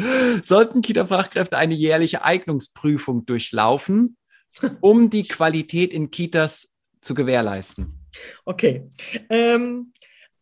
sollten 0.40 0.82
Kita-Fachkräfte 0.82 1.56
eine 1.56 1.74
jährliche 1.74 2.22
Eignungsprüfung 2.22 3.26
durchlaufen, 3.26 4.16
um 4.80 5.10
die 5.10 5.26
Qualität 5.26 5.92
in 5.92 6.12
Kitas 6.12 6.68
zu 7.00 7.14
gewährleisten? 7.14 8.06
Okay. 8.44 8.88
Ähm, 9.28 9.92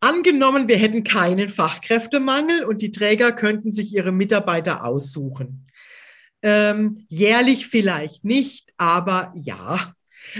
Angenommen, 0.01 0.67
wir 0.67 0.77
hätten 0.77 1.03
keinen 1.03 1.49
Fachkräftemangel 1.49 2.63
und 2.63 2.81
die 2.81 2.91
Träger 2.91 3.31
könnten 3.31 3.71
sich 3.71 3.93
ihre 3.93 4.11
Mitarbeiter 4.11 4.85
aussuchen. 4.85 5.67
Ähm, 6.41 7.05
jährlich 7.09 7.67
vielleicht 7.67 8.23
nicht, 8.23 8.71
aber 8.77 9.33
ja. 9.35 9.93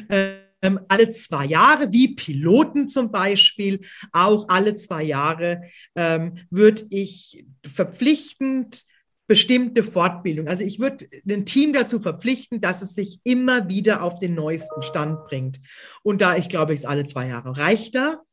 Ähm, 0.09 0.79
alle 0.89 1.09
zwei 1.09 1.45
Jahre, 1.45 1.91
wie 1.91 2.15
Piloten 2.15 2.87
zum 2.87 3.11
Beispiel, 3.11 3.81
auch 4.11 4.47
alle 4.49 4.75
zwei 4.75 5.03
Jahre 5.03 5.61
ähm, 5.95 6.37
würde 6.49 6.85
ich 6.89 7.45
verpflichtend 7.65 8.85
bestimmte 9.27 9.83
Fortbildung. 9.83 10.47
Also 10.47 10.63
ich 10.63 10.79
würde 10.79 11.07
ein 11.27 11.45
Team 11.45 11.71
dazu 11.71 11.99
verpflichten, 11.99 12.61
dass 12.61 12.81
es 12.81 12.95
sich 12.95 13.19
immer 13.23 13.69
wieder 13.69 14.03
auf 14.03 14.19
den 14.19 14.33
neuesten 14.33 14.81
Stand 14.81 15.23
bringt. 15.25 15.61
Und 16.01 16.21
da 16.21 16.35
ich 16.35 16.49
glaube, 16.49 16.73
es 16.73 16.83
alle 16.83 17.05
zwei 17.05 17.27
Jahre 17.27 17.57
reicht 17.57 17.95
da. 17.95 18.23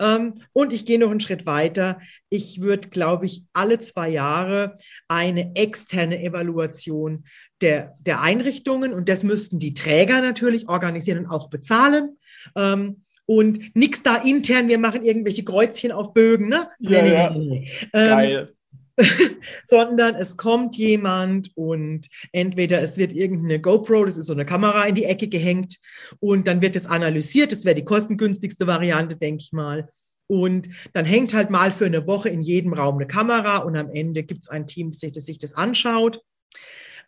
Ähm, 0.00 0.34
und 0.52 0.72
ich 0.72 0.86
gehe 0.86 0.98
noch 0.98 1.10
einen 1.10 1.20
Schritt 1.20 1.46
weiter. 1.46 2.00
Ich 2.30 2.60
würde, 2.60 2.88
glaube 2.88 3.26
ich, 3.26 3.44
alle 3.52 3.78
zwei 3.80 4.08
Jahre 4.08 4.76
eine 5.08 5.54
externe 5.54 6.22
Evaluation 6.22 7.24
der, 7.60 7.96
der 8.00 8.20
Einrichtungen 8.20 8.92
und 8.92 9.08
das 9.08 9.22
müssten 9.22 9.58
die 9.58 9.74
Träger 9.74 10.20
natürlich 10.20 10.68
organisieren 10.68 11.18
und 11.20 11.30
auch 11.30 11.48
bezahlen. 11.48 12.18
Ähm, 12.56 13.00
und 13.26 13.74
nichts 13.74 14.02
da 14.02 14.16
intern, 14.16 14.68
wir 14.68 14.78
machen 14.78 15.02
irgendwelche 15.02 15.44
Kreuzchen 15.44 15.92
auf 15.92 16.12
Bögen, 16.12 16.48
ne? 16.48 16.68
Ja, 16.80 17.02
nee, 17.02 17.12
ja. 17.12 17.30
Nee, 17.30 17.38
nee, 17.38 17.70
ähm, 17.94 18.08
Geil. 18.08 18.53
sondern 19.64 20.14
es 20.14 20.36
kommt 20.36 20.76
jemand 20.76 21.50
und 21.56 22.08
entweder 22.32 22.80
es 22.80 22.96
wird 22.96 23.12
irgendeine 23.12 23.60
GoPro, 23.60 24.04
das 24.04 24.16
ist 24.16 24.26
so 24.26 24.32
eine 24.32 24.46
Kamera 24.46 24.84
in 24.84 24.94
die 24.94 25.04
Ecke 25.04 25.28
gehängt 25.28 25.78
und 26.20 26.46
dann 26.46 26.62
wird 26.62 26.76
es 26.76 26.86
analysiert. 26.86 27.52
Das 27.52 27.64
wäre 27.64 27.74
die 27.74 27.84
kostengünstigste 27.84 28.66
Variante, 28.66 29.16
denke 29.16 29.42
ich 29.42 29.52
mal. 29.52 29.88
Und 30.26 30.68
dann 30.94 31.04
hängt 31.04 31.34
halt 31.34 31.50
mal 31.50 31.70
für 31.70 31.86
eine 31.86 32.06
Woche 32.06 32.28
in 32.28 32.40
jedem 32.40 32.72
Raum 32.72 32.96
eine 32.96 33.06
Kamera 33.06 33.58
und 33.58 33.76
am 33.76 33.90
Ende 33.90 34.22
gibt 34.22 34.42
es 34.42 34.48
ein 34.48 34.66
Team, 34.66 34.92
das 34.92 35.26
sich 35.26 35.38
das, 35.38 35.54
anschaut. 35.54 36.22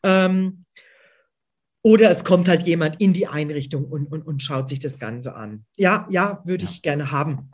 Ähm, 0.03 0.65
oder 1.83 2.11
es 2.11 2.25
kommt 2.25 2.49
halt 2.49 2.63
jemand 2.63 3.01
in 3.01 3.13
die 3.13 3.29
Einrichtung 3.29 3.85
und, 3.85 4.07
und, 4.07 4.23
und 4.23 4.43
schaut 4.43 4.69
sich 4.69 4.81
das 4.81 4.99
Ganze 4.99 5.35
an. 5.35 5.65
Ja, 5.77 6.07
ja, 6.11 6.43
würde 6.45 6.65
ja. 6.65 6.71
ich 6.71 6.83
gerne 6.83 7.13
haben 7.13 7.51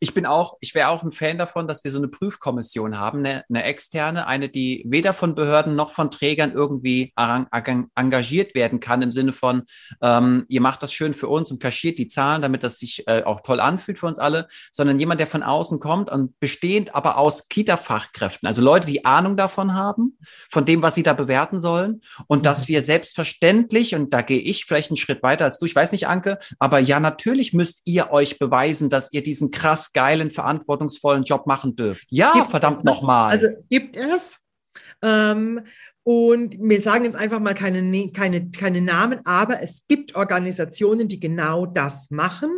ich 0.00 0.14
bin 0.14 0.26
auch, 0.26 0.56
ich 0.60 0.74
wäre 0.74 0.88
auch 0.88 1.02
ein 1.02 1.12
Fan 1.12 1.38
davon, 1.38 1.66
dass 1.66 1.84
wir 1.84 1.90
so 1.90 1.98
eine 1.98 2.08
Prüfkommission 2.08 2.98
haben, 2.98 3.20
eine, 3.20 3.44
eine 3.48 3.64
externe, 3.64 4.26
eine, 4.26 4.48
die 4.48 4.84
weder 4.88 5.14
von 5.14 5.34
Behörden 5.34 5.74
noch 5.76 5.92
von 5.92 6.10
Trägern 6.10 6.52
irgendwie 6.52 7.12
engagiert 7.16 8.54
werden 8.54 8.80
kann, 8.80 9.02
im 9.02 9.12
Sinne 9.12 9.32
von, 9.32 9.62
ähm, 10.02 10.44
ihr 10.48 10.60
macht 10.60 10.82
das 10.82 10.92
schön 10.92 11.14
für 11.14 11.28
uns 11.28 11.50
und 11.50 11.60
kaschiert 11.60 11.98
die 11.98 12.08
Zahlen, 12.08 12.42
damit 12.42 12.64
das 12.64 12.78
sich 12.78 13.06
äh, 13.06 13.22
auch 13.24 13.40
toll 13.40 13.60
anfühlt 13.60 13.98
für 13.98 14.06
uns 14.06 14.18
alle, 14.18 14.48
sondern 14.72 14.98
jemand, 14.98 15.20
der 15.20 15.26
von 15.26 15.42
außen 15.42 15.80
kommt 15.80 16.10
und 16.10 16.38
bestehend 16.40 16.94
aber 16.94 17.18
aus 17.18 17.48
Kita-Fachkräften, 17.48 18.46
also 18.46 18.62
Leute, 18.62 18.86
die 18.86 19.04
Ahnung 19.04 19.36
davon 19.36 19.74
haben, 19.74 20.18
von 20.50 20.64
dem, 20.64 20.82
was 20.82 20.94
sie 20.94 21.02
da 21.02 21.14
bewerten 21.14 21.60
sollen 21.60 22.02
und 22.26 22.38
mhm. 22.38 22.42
dass 22.42 22.68
wir 22.68 22.82
selbstverständlich, 22.82 23.94
und 23.94 24.12
da 24.12 24.22
gehe 24.22 24.40
ich 24.40 24.64
vielleicht 24.64 24.90
einen 24.90 24.96
Schritt 24.96 25.22
weiter 25.22 25.44
als 25.44 25.58
du, 25.58 25.66
ich 25.66 25.74
weiß 25.74 25.92
nicht, 25.92 26.08
Anke, 26.08 26.38
aber 26.58 26.78
ja, 26.78 27.00
natürlich 27.00 27.52
müsst 27.52 27.82
ihr 27.84 28.10
euch 28.10 28.38
beweisen, 28.38 28.90
dass 28.90 29.12
ihr 29.12 29.22
diesen 29.22 29.50
krass 29.74 29.92
geilen, 29.92 30.30
verantwortungsvollen 30.30 31.24
Job 31.24 31.46
machen 31.46 31.76
dürft. 31.76 32.06
Ja, 32.10 32.32
gibt 32.32 32.50
verdammt 32.50 32.84
nochmal. 32.84 33.30
Also 33.30 33.48
gibt 33.68 33.96
es. 33.96 34.38
Ähm, 35.02 35.60
und 36.04 36.56
wir 36.58 36.80
sagen 36.80 37.04
jetzt 37.04 37.16
einfach 37.16 37.40
mal 37.40 37.54
keine, 37.54 37.82
ne, 37.82 38.12
keine, 38.12 38.50
keine 38.50 38.80
Namen, 38.80 39.20
aber 39.24 39.62
es 39.62 39.84
gibt 39.88 40.14
Organisationen, 40.14 41.08
die 41.08 41.18
genau 41.18 41.66
das 41.66 42.10
machen. 42.10 42.50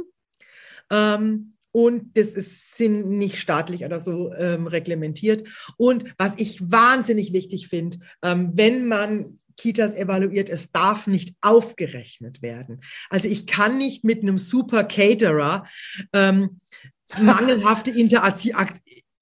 Ähm, 0.90 1.52
und 1.72 2.16
das 2.16 2.28
ist, 2.28 2.76
sind 2.76 3.10
nicht 3.10 3.38
staatlich 3.38 3.84
oder 3.84 4.00
so 4.00 4.32
ähm, 4.32 4.66
reglementiert. 4.66 5.48
Und 5.76 6.14
was 6.18 6.34
ich 6.38 6.70
wahnsinnig 6.70 7.32
wichtig 7.32 7.68
finde, 7.68 7.98
ähm, 8.22 8.50
wenn 8.54 8.88
man 8.88 9.38
Kitas 9.56 9.94
evaluiert, 9.94 10.48
es 10.48 10.70
darf 10.70 11.06
nicht 11.06 11.34
aufgerechnet 11.40 12.42
werden. 12.42 12.82
Also 13.10 13.28
ich 13.28 13.46
kann 13.46 13.78
nicht 13.78 14.04
mit 14.04 14.22
einem 14.22 14.38
Super 14.38 14.84
Caterer 14.84 15.66
ähm, 16.12 16.60
mangelhafte 17.20 17.90
Interaktion. 17.90 18.56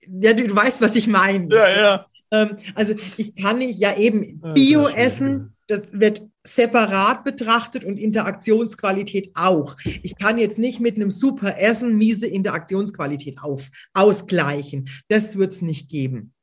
Ja, 0.06 0.32
du, 0.32 0.46
du, 0.46 0.54
weißt, 0.54 0.80
was 0.80 0.96
ich 0.96 1.06
meine. 1.06 1.54
Ja, 1.54 1.68
ja. 1.68 2.06
Ähm, 2.30 2.56
also 2.74 2.94
ich 3.16 3.34
kann 3.36 3.58
nicht, 3.58 3.78
ja 3.78 3.96
eben, 3.96 4.40
Bio 4.54 4.88
essen, 4.88 5.56
das 5.66 5.82
wird 5.92 6.22
separat 6.46 7.24
betrachtet 7.24 7.84
und 7.84 7.96
Interaktionsqualität 7.96 9.30
auch. 9.34 9.76
Ich 10.02 10.16
kann 10.16 10.38
jetzt 10.38 10.58
nicht 10.58 10.80
mit 10.80 10.96
einem 10.96 11.10
super 11.10 11.58
Essen 11.58 11.96
miese 11.96 12.26
Interaktionsqualität 12.26 13.38
auf, 13.40 13.70
ausgleichen. 13.94 14.90
Das 15.08 15.38
wird 15.38 15.54
es 15.54 15.62
nicht 15.62 15.88
geben. 15.88 16.34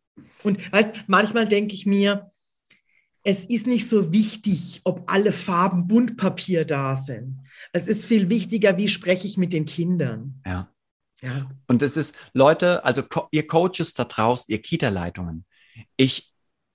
Und 0.43 0.71
weißt, 0.71 1.05
manchmal 1.07 1.47
denke 1.47 1.75
ich 1.75 1.85
mir, 1.85 2.31
es 3.23 3.45
ist 3.45 3.67
nicht 3.67 3.87
so 3.87 4.11
wichtig, 4.11 4.81
ob 4.83 5.03
alle 5.11 5.31
Farben 5.31 5.87
Buntpapier 5.87 6.65
da 6.65 6.95
sind. 6.95 7.37
Es 7.71 7.87
ist 7.87 8.05
viel 8.05 8.29
wichtiger, 8.31 8.77
wie 8.77 8.87
spreche 8.87 9.27
ich 9.27 9.37
mit 9.37 9.53
den 9.53 9.65
Kindern. 9.65 10.41
Ja. 10.45 10.71
Ja. 11.21 11.49
Und 11.67 11.81
es 11.81 11.97
ist, 11.97 12.15
Leute, 12.33 12.83
also 12.83 13.03
ihr 13.31 13.47
Coaches 13.47 13.93
da 13.93 14.05
draußen, 14.05 14.51
ihr 14.51 14.61
Kita-Leitungen, 14.61 15.45
ich 15.95 16.33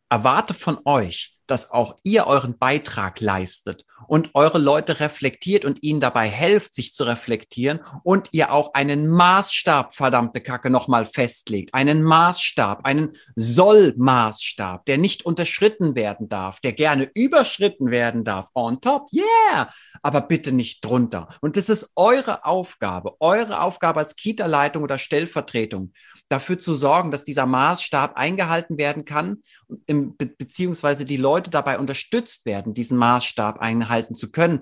erwarte 0.08 0.54
von 0.54 0.78
euch, 0.84 1.38
dass 1.46 1.70
auch 1.70 1.98
ihr 2.02 2.26
euren 2.26 2.58
Beitrag 2.58 3.20
leistet 3.20 3.84
und 4.08 4.30
eure 4.34 4.58
Leute 4.58 5.00
reflektiert 5.00 5.64
und 5.64 5.82
ihnen 5.82 6.00
dabei 6.00 6.28
helft, 6.28 6.74
sich 6.74 6.94
zu 6.94 7.04
reflektieren 7.04 7.80
und 8.02 8.28
ihr 8.32 8.52
auch 8.52 8.74
einen 8.74 9.08
Maßstab, 9.08 9.94
verdammte 9.94 10.40
Kacke, 10.40 10.70
nochmal 10.70 11.06
festlegt. 11.06 11.74
Einen 11.74 12.02
Maßstab, 12.02 12.84
einen 12.84 13.12
Soll-Maßstab, 13.34 14.84
der 14.86 14.98
nicht 14.98 15.24
unterschritten 15.24 15.94
werden 15.94 16.28
darf, 16.28 16.60
der 16.60 16.72
gerne 16.72 17.10
überschritten 17.14 17.90
werden 17.90 18.24
darf. 18.24 18.48
On 18.54 18.80
top, 18.80 19.08
yeah! 19.12 19.70
Aber 20.02 20.20
bitte 20.20 20.52
nicht 20.52 20.84
drunter. 20.84 21.28
Und 21.40 21.56
das 21.56 21.68
ist 21.68 21.90
eure 21.96 22.44
Aufgabe, 22.44 23.16
eure 23.20 23.60
Aufgabe 23.60 24.00
als 24.00 24.16
Kita-Leitung 24.16 24.82
oder 24.82 24.98
Stellvertretung, 24.98 25.92
dafür 26.28 26.58
zu 26.58 26.74
sorgen, 26.74 27.10
dass 27.10 27.24
dieser 27.24 27.46
Maßstab 27.46 28.16
eingehalten 28.16 28.78
werden 28.78 29.04
kann, 29.04 29.42
beziehungsweise 29.86 31.04
die 31.04 31.16
Leute 31.16 31.50
dabei 31.50 31.78
unterstützt 31.78 32.46
werden, 32.46 32.74
diesen 32.74 32.96
Maßstab 32.98 33.58
einhalten 33.86 34.14
zu 34.14 34.30
können, 34.30 34.60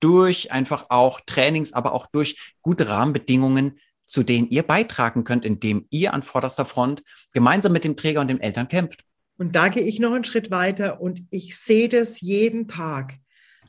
durch 0.00 0.52
einfach 0.52 0.86
auch 0.90 1.20
Trainings, 1.24 1.72
aber 1.72 1.92
auch 1.92 2.06
durch 2.06 2.54
gute 2.62 2.88
Rahmenbedingungen, 2.88 3.80
zu 4.04 4.22
denen 4.22 4.48
ihr 4.50 4.62
beitragen 4.62 5.24
könnt, 5.24 5.44
indem 5.44 5.86
ihr 5.90 6.14
an 6.14 6.22
vorderster 6.22 6.64
Front 6.64 7.02
gemeinsam 7.32 7.72
mit 7.72 7.84
dem 7.84 7.96
Träger 7.96 8.20
und 8.20 8.28
den 8.28 8.40
Eltern 8.40 8.68
kämpft. 8.68 9.02
Und 9.38 9.56
da 9.56 9.68
gehe 9.68 9.82
ich 9.82 9.98
noch 9.98 10.12
einen 10.12 10.24
Schritt 10.24 10.50
weiter 10.50 11.00
und 11.00 11.22
ich 11.30 11.58
sehe 11.58 11.88
das 11.88 12.20
jeden 12.20 12.68
Tag, 12.68 13.14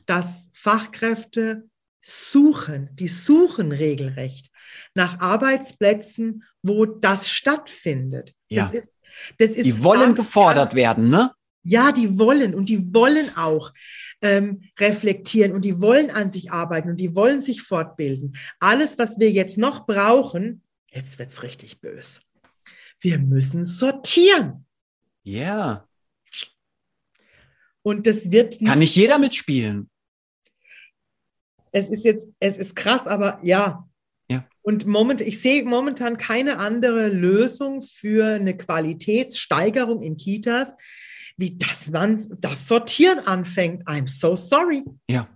dass 0.06 0.50
Fachkräfte 0.54 1.68
suchen, 2.00 2.90
die 2.94 3.08
suchen 3.08 3.72
regelrecht 3.72 4.50
nach 4.94 5.20
Arbeitsplätzen, 5.20 6.44
wo 6.62 6.86
das 6.86 7.28
stattfindet. 7.28 8.34
Ja. 8.48 8.66
Das 8.66 8.74
ist, 8.74 8.88
das 9.38 9.50
ist 9.50 9.64
die 9.64 9.82
wollen 9.82 10.14
gefordert 10.14 10.74
werden, 10.74 11.10
ne? 11.10 11.32
Ja, 11.64 11.92
die 11.92 12.18
wollen 12.18 12.54
und 12.54 12.68
die 12.68 12.94
wollen 12.94 13.36
auch 13.36 13.72
ähm, 14.22 14.62
reflektieren 14.78 15.52
und 15.52 15.64
die 15.64 15.80
wollen 15.80 16.10
an 16.10 16.30
sich 16.30 16.50
arbeiten 16.50 16.90
und 16.90 16.96
die 16.96 17.14
wollen 17.14 17.42
sich 17.42 17.62
fortbilden. 17.62 18.36
Alles, 18.60 18.98
was 18.98 19.18
wir 19.18 19.30
jetzt 19.30 19.58
noch 19.58 19.86
brauchen, 19.86 20.62
jetzt 20.90 21.18
wird's 21.18 21.42
richtig 21.42 21.80
bös. 21.80 22.22
Wir 23.00 23.18
müssen 23.18 23.64
sortieren. 23.64 24.66
Ja. 25.22 25.44
Yeah. 25.44 25.88
Und 27.82 28.06
das 28.06 28.30
wird. 28.30 28.58
Kann 28.58 28.80
nicht 28.80 28.96
jeder 28.96 29.18
mitspielen. 29.18 29.88
Es 31.70 31.90
ist 31.90 32.04
jetzt, 32.04 32.26
es 32.40 32.56
ist 32.56 32.74
krass, 32.74 33.06
aber 33.06 33.38
ja, 33.42 33.88
und 34.68 34.86
moment, 34.86 35.22
ich 35.22 35.40
sehe 35.40 35.64
momentan 35.64 36.18
keine 36.18 36.58
andere 36.58 37.08
Lösung 37.08 37.80
für 37.80 38.34
eine 38.34 38.54
Qualitätssteigerung 38.54 40.02
in 40.02 40.18
Kitas, 40.18 40.74
wie 41.38 41.56
dass 41.56 41.88
man 41.90 42.26
das 42.40 42.68
Sortieren 42.68 43.20
anfängt. 43.26 43.88
I'm 43.88 44.08
so 44.08 44.36
sorry. 44.36 44.84
Ja. 45.08 45.26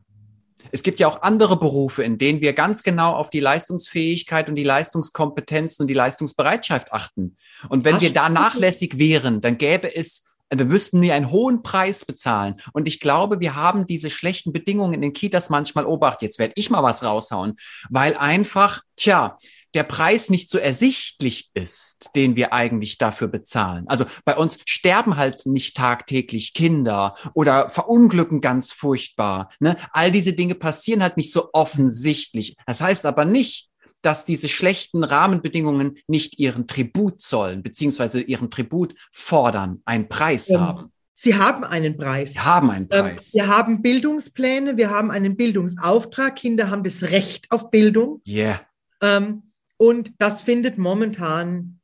Es 0.70 0.82
gibt 0.82 1.00
ja 1.00 1.08
auch 1.08 1.22
andere 1.22 1.58
Berufe, 1.58 2.02
in 2.02 2.18
denen 2.18 2.40
wir 2.40 2.52
ganz 2.52 2.82
genau 2.82 3.14
auf 3.14 3.30
die 3.30 3.40
Leistungsfähigkeit 3.40 4.48
und 4.48 4.54
die 4.54 4.64
Leistungskompetenzen 4.64 5.84
und 5.84 5.88
die 5.88 5.94
Leistungsbereitschaft 5.94 6.92
achten. 6.92 7.36
Und 7.68 7.84
wenn 7.84 7.96
Ach, 7.96 8.00
wir 8.00 8.12
da 8.12 8.28
nachlässig 8.28 8.98
wären, 8.98 9.40
dann 9.40 9.58
gäbe 9.58 9.94
es 9.94 10.24
dann 10.56 10.68
müssten 10.68 11.00
wir 11.00 11.14
einen 11.14 11.30
hohen 11.30 11.62
Preis 11.62 12.04
bezahlen. 12.04 12.56
Und 12.74 12.86
ich 12.86 13.00
glaube, 13.00 13.40
wir 13.40 13.54
haben 13.54 13.86
diese 13.86 14.10
schlechten 14.10 14.52
Bedingungen 14.52 14.92
in 14.92 15.00
den 15.00 15.14
Kitas 15.14 15.48
manchmal 15.48 15.86
obacht. 15.86 16.20
Jetzt 16.20 16.38
werde 16.38 16.52
ich 16.56 16.68
mal 16.68 16.82
was 16.82 17.02
raushauen, 17.02 17.54
weil 17.88 18.18
einfach, 18.18 18.82
tja, 18.96 19.38
der 19.74 19.84
Preis 19.84 20.30
nicht 20.30 20.50
so 20.50 20.58
ersichtlich 20.58 21.50
ist, 21.54 22.10
den 22.14 22.36
wir 22.36 22.52
eigentlich 22.52 22.98
dafür 22.98 23.28
bezahlen. 23.28 23.86
Also 23.88 24.04
bei 24.24 24.36
uns 24.36 24.58
sterben 24.66 25.16
halt 25.16 25.46
nicht 25.46 25.76
tagtäglich 25.76 26.54
Kinder 26.54 27.14
oder 27.34 27.68
verunglücken 27.68 28.40
ganz 28.40 28.72
furchtbar. 28.72 29.48
Ne? 29.60 29.76
All 29.92 30.12
diese 30.12 30.32
Dinge 30.32 30.54
passieren 30.54 31.02
halt 31.02 31.16
nicht 31.16 31.32
so 31.32 31.50
offensichtlich. 31.52 32.56
Das 32.66 32.80
heißt 32.80 33.06
aber 33.06 33.24
nicht, 33.24 33.70
dass 34.02 34.24
diese 34.24 34.48
schlechten 34.48 35.04
Rahmenbedingungen 35.04 35.96
nicht 36.08 36.38
ihren 36.38 36.66
Tribut 36.66 37.20
zollen, 37.20 37.62
beziehungsweise 37.62 38.20
ihren 38.20 38.50
Tribut 38.50 38.94
fordern, 39.12 39.80
einen 39.84 40.08
Preis 40.08 40.50
ähm, 40.50 40.60
haben. 40.60 40.92
Sie 41.14 41.36
haben 41.36 41.62
einen 41.62 41.96
Preis. 41.96 42.34
Wir 42.34 42.44
haben 42.44 42.70
einen 42.70 42.88
Ähm, 42.90 43.04
Preis. 43.04 43.32
Wir 43.32 43.46
haben 43.46 43.80
Bildungspläne, 43.80 44.76
wir 44.76 44.90
haben 44.90 45.10
einen 45.10 45.36
Bildungsauftrag. 45.36 46.36
Kinder 46.36 46.68
haben 46.68 46.82
das 46.82 47.04
Recht 47.04 47.50
auf 47.50 47.70
Bildung. 47.70 48.20
Yeah. 48.26 48.60
Ähm, 49.00 49.44
und 49.82 50.12
das 50.18 50.42
findet 50.42 50.78
momentan, 50.78 51.80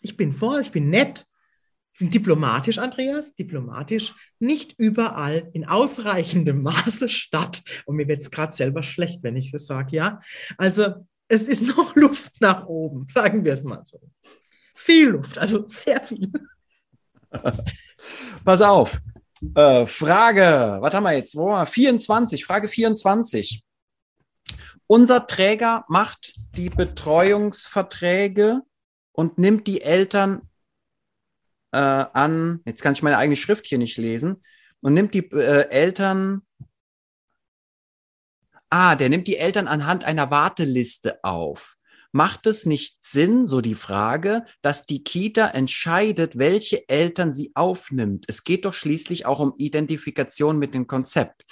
ich 0.00 0.16
bin 0.16 0.32
vor, 0.32 0.58
ich 0.58 0.72
bin 0.72 0.90
nett, 0.90 1.26
ich 1.92 2.00
bin 2.00 2.10
diplomatisch, 2.10 2.78
Andreas, 2.78 3.36
diplomatisch, 3.36 4.16
nicht 4.40 4.74
überall 4.78 5.48
in 5.52 5.64
ausreichendem 5.64 6.60
Maße 6.64 7.08
statt. 7.08 7.62
Und 7.86 7.94
mir 7.94 8.08
wird 8.08 8.22
es 8.22 8.32
gerade 8.32 8.52
selber 8.52 8.82
schlecht, 8.82 9.22
wenn 9.22 9.36
ich 9.36 9.52
das 9.52 9.66
sage, 9.66 9.94
ja. 9.94 10.18
Also 10.56 11.06
es 11.28 11.42
ist 11.42 11.62
noch 11.76 11.94
Luft 11.94 12.32
nach 12.40 12.66
oben, 12.66 13.06
sagen 13.08 13.44
wir 13.44 13.52
es 13.52 13.62
mal 13.62 13.84
so. 13.84 14.00
Viel 14.74 15.10
Luft, 15.10 15.38
also 15.38 15.68
sehr 15.68 16.00
viel. 16.00 16.32
Pass 18.44 18.60
auf. 18.60 19.00
Äh, 19.54 19.86
Frage, 19.86 20.78
was 20.80 20.92
haben 20.92 21.04
wir 21.04 21.12
jetzt? 21.12 21.36
Wo? 21.36 21.64
24, 21.64 22.44
Frage 22.44 22.66
24. 22.66 23.62
Unser 24.90 25.26
Träger 25.26 25.84
macht 25.88 26.32
die 26.56 26.70
Betreuungsverträge 26.70 28.62
und 29.12 29.36
nimmt 29.36 29.66
die 29.66 29.82
Eltern 29.82 30.48
äh, 31.72 31.78
an, 31.78 32.62
jetzt 32.64 32.80
kann 32.80 32.94
ich 32.94 33.02
meine 33.02 33.18
eigene 33.18 33.36
Schrift 33.36 33.66
hier 33.66 33.76
nicht 33.76 33.98
lesen, 33.98 34.42
und 34.80 34.94
nimmt 34.94 35.12
die 35.12 35.30
äh, 35.30 35.68
Eltern, 35.68 36.40
ah, 38.70 38.94
der 38.94 39.10
nimmt 39.10 39.28
die 39.28 39.36
Eltern 39.36 39.68
anhand 39.68 40.04
einer 40.04 40.30
Warteliste 40.30 41.22
auf. 41.22 41.76
Macht 42.10 42.46
es 42.46 42.64
nicht 42.64 42.96
Sinn, 43.04 43.46
so 43.46 43.60
die 43.60 43.74
Frage, 43.74 44.46
dass 44.62 44.86
die 44.86 45.04
Kita 45.04 45.48
entscheidet, 45.48 46.38
welche 46.38 46.88
Eltern 46.88 47.34
sie 47.34 47.52
aufnimmt? 47.54 48.24
Es 48.26 48.42
geht 48.42 48.64
doch 48.64 48.72
schließlich 48.72 49.26
auch 49.26 49.40
um 49.40 49.52
Identifikation 49.58 50.58
mit 50.58 50.72
dem 50.72 50.86
Konzept. 50.86 51.44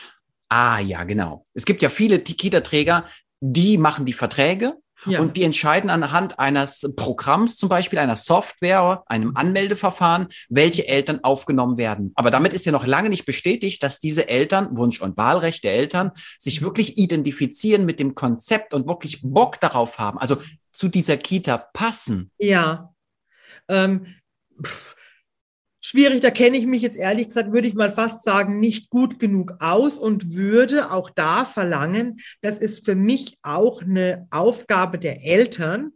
Ah, 0.49 0.79
ja, 0.79 1.05
genau. 1.05 1.45
Es 1.53 1.67
gibt 1.67 1.83
ja 1.83 1.91
viele 1.91 2.21
Kita-Träger, 2.21 3.05
die 3.41 3.79
machen 3.79 4.07
die 4.07 4.13
Verträge 4.13 4.75
Ja. 5.05 5.21
und 5.21 5.37
die 5.37 5.43
entscheiden 5.43 5.91
anhand 5.91 6.39
eines 6.39 6.91
Programms, 6.97 7.57
zum 7.57 7.69
Beispiel 7.69 7.99
einer 7.99 8.17
Software, 8.17 9.03
einem 9.07 9.37
Anmeldeverfahren, 9.37 10.29
welche 10.49 10.89
Eltern 10.89 11.23
aufgenommen 11.23 11.77
werden. 11.77 12.13
Aber 12.15 12.31
damit 12.31 12.55
ist 12.55 12.65
ja 12.65 12.73
noch 12.73 12.87
lange 12.87 13.11
nicht 13.11 13.27
bestätigt, 13.27 13.83
dass 13.83 13.99
diese 13.99 14.29
Eltern, 14.29 14.77
Wunsch 14.77 15.01
und 15.03 15.17
Wahlrecht 15.19 15.65
der 15.65 15.75
Eltern, 15.75 16.13
sich 16.39 16.63
wirklich 16.63 16.97
identifizieren 16.97 17.85
mit 17.85 18.01
dem 18.01 18.15
Konzept 18.15 18.73
und 18.73 18.87
wirklich 18.87 19.21
Bock 19.23 19.61
darauf 19.61 19.99
haben. 19.99 20.19
Also 20.19 20.39
zu 20.73 20.89
dieser 20.89 21.17
Kita 21.19 21.59
passen. 21.59 22.31
Ja. 22.39 22.93
Ähm, 23.69 24.07
pff, 24.65 24.95
schwierig, 25.87 26.21
da 26.21 26.31
kenne 26.31 26.57
ich 26.57 26.67
mich 26.67 26.83
jetzt 26.83 26.97
ehrlich 26.97 27.29
gesagt, 27.29 27.53
würde 27.53 27.69
ich 27.69 27.75
mal 27.75 27.91
fast 27.91 28.25
sagen, 28.25 28.59
nicht 28.59 28.91
gut 28.91 29.21
genug 29.21 29.55
aus 29.61 29.99
und 29.99 30.35
würde 30.35 30.91
auch 30.91 31.11
da 31.11 31.45
verlangen, 31.45 32.19
das 32.41 32.59
ist 32.59 32.85
für 32.85 32.97
mich 32.97 33.39
auch 33.43 33.83
eine 33.83 34.27
Aufgabe 34.31 34.99
der 34.99 35.25
Eltern, 35.25 35.93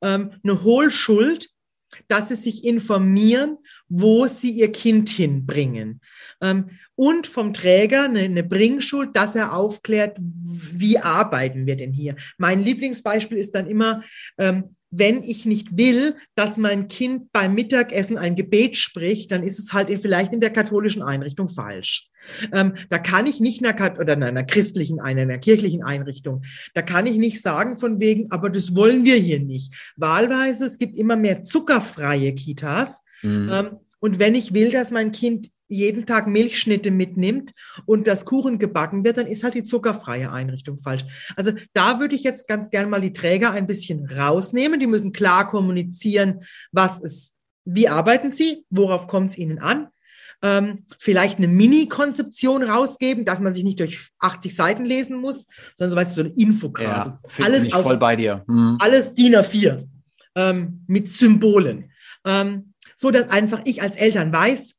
ähm, 0.00 0.30
eine 0.42 0.62
Hohlschuld, 0.62 1.50
dass 2.08 2.28
sie 2.28 2.36
sich 2.36 2.64
informieren, 2.64 3.58
wo 3.88 4.26
sie 4.26 4.50
ihr 4.50 4.72
Kind 4.72 5.10
hinbringen. 5.10 6.00
Ähm, 6.40 6.70
und 6.96 7.26
vom 7.26 7.52
Träger 7.52 8.04
eine, 8.04 8.20
eine 8.20 8.44
Bringschuld, 8.44 9.14
dass 9.14 9.36
er 9.36 9.54
aufklärt, 9.54 10.16
wie 10.20 10.98
arbeiten 10.98 11.66
wir 11.66 11.76
denn 11.76 11.92
hier. 11.92 12.16
Mein 12.38 12.62
Lieblingsbeispiel 12.62 13.36
ist 13.36 13.54
dann 13.54 13.66
immer, 13.66 14.02
ähm, 14.38 14.76
wenn 14.98 15.22
ich 15.22 15.44
nicht 15.44 15.76
will, 15.76 16.16
dass 16.34 16.56
mein 16.56 16.88
Kind 16.88 17.32
beim 17.32 17.54
Mittagessen 17.54 18.18
ein 18.18 18.36
Gebet 18.36 18.76
spricht, 18.76 19.30
dann 19.30 19.42
ist 19.42 19.58
es 19.58 19.72
halt 19.72 19.90
vielleicht 20.00 20.32
in 20.32 20.40
der 20.40 20.50
katholischen 20.50 21.02
Einrichtung 21.02 21.48
falsch. 21.48 22.10
Ähm, 22.52 22.74
da 22.88 22.98
kann 22.98 23.26
ich 23.26 23.40
nicht 23.40 23.64
einer, 23.64 23.98
oder 23.98 24.14
in 24.14 24.22
einer 24.22 24.44
christlichen, 24.44 25.00
einer, 25.00 25.22
einer 25.22 25.38
kirchlichen 25.38 25.82
Einrichtung, 25.82 26.42
da 26.72 26.82
kann 26.82 27.06
ich 27.06 27.16
nicht 27.16 27.42
sagen 27.42 27.78
von 27.78 28.00
wegen, 28.00 28.30
aber 28.30 28.50
das 28.50 28.74
wollen 28.74 29.04
wir 29.04 29.16
hier 29.16 29.40
nicht. 29.40 29.74
Wahlweise, 29.96 30.64
es 30.64 30.78
gibt 30.78 30.96
immer 30.96 31.16
mehr 31.16 31.42
zuckerfreie 31.42 32.34
Kitas. 32.34 33.02
Mhm. 33.22 33.50
Ähm, 33.52 33.70
und 34.00 34.18
wenn 34.18 34.34
ich 34.34 34.54
will, 34.54 34.70
dass 34.70 34.90
mein 34.90 35.12
Kind 35.12 35.50
jeden 35.68 36.06
Tag 36.06 36.26
Milchschnitte 36.26 36.90
mitnimmt 36.90 37.52
und 37.86 38.06
das 38.06 38.24
Kuchen 38.24 38.58
gebacken 38.58 39.04
wird, 39.04 39.16
dann 39.16 39.26
ist 39.26 39.44
halt 39.44 39.54
die 39.54 39.64
zuckerfreie 39.64 40.30
Einrichtung 40.30 40.78
falsch. 40.78 41.04
Also 41.36 41.52
da 41.72 42.00
würde 42.00 42.14
ich 42.14 42.22
jetzt 42.22 42.48
ganz 42.48 42.70
gern 42.70 42.90
mal 42.90 43.00
die 43.00 43.12
Träger 43.12 43.52
ein 43.52 43.66
bisschen 43.66 44.06
rausnehmen. 44.06 44.80
Die 44.80 44.86
müssen 44.86 45.12
klar 45.12 45.48
kommunizieren, 45.48 46.40
was 46.72 47.00
ist, 47.00 47.32
wie 47.64 47.88
arbeiten 47.88 48.32
sie, 48.32 48.64
worauf 48.70 49.06
kommt 49.06 49.32
es 49.32 49.38
ihnen 49.38 49.58
an. 49.58 49.88
Ähm, 50.42 50.84
vielleicht 50.98 51.38
eine 51.38 51.48
Mini-Konzeption 51.48 52.62
rausgeben, 52.62 53.24
dass 53.24 53.40
man 53.40 53.54
sich 53.54 53.64
nicht 53.64 53.80
durch 53.80 54.10
80 54.18 54.54
Seiten 54.54 54.84
lesen 54.84 55.16
muss, 55.16 55.46
sondern 55.74 55.90
so, 55.90 55.96
weißt 55.96 56.10
du, 56.10 56.14
so 56.16 56.28
eine 56.28 56.34
Infografik. 56.36 57.14
Ja, 57.14 57.18
finde 57.28 57.66
ich 57.66 57.74
voll 57.74 57.96
bei 57.96 58.16
dir. 58.16 58.44
Mhm. 58.46 58.76
Alles 58.78 59.14
DIN 59.14 59.36
A4 59.36 59.86
ähm, 60.34 60.84
mit 60.86 61.08
Symbolen. 61.10 61.90
Ähm, 62.26 62.74
so 62.96 63.10
dass 63.10 63.30
einfach 63.30 63.62
ich 63.64 63.82
als 63.82 63.96
Eltern 63.96 64.32
weiß, 64.32 64.76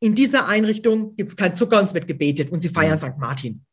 in 0.00 0.14
dieser 0.14 0.46
Einrichtung 0.48 1.16
gibt 1.16 1.30
es 1.32 1.36
kein 1.36 1.56
Zucker 1.56 1.78
und 1.80 1.86
es 1.86 1.94
wird 1.94 2.06
gebetet 2.06 2.50
und 2.50 2.60
sie 2.60 2.68
feiern 2.68 2.98
St. 2.98 3.18
Martin. 3.18 3.64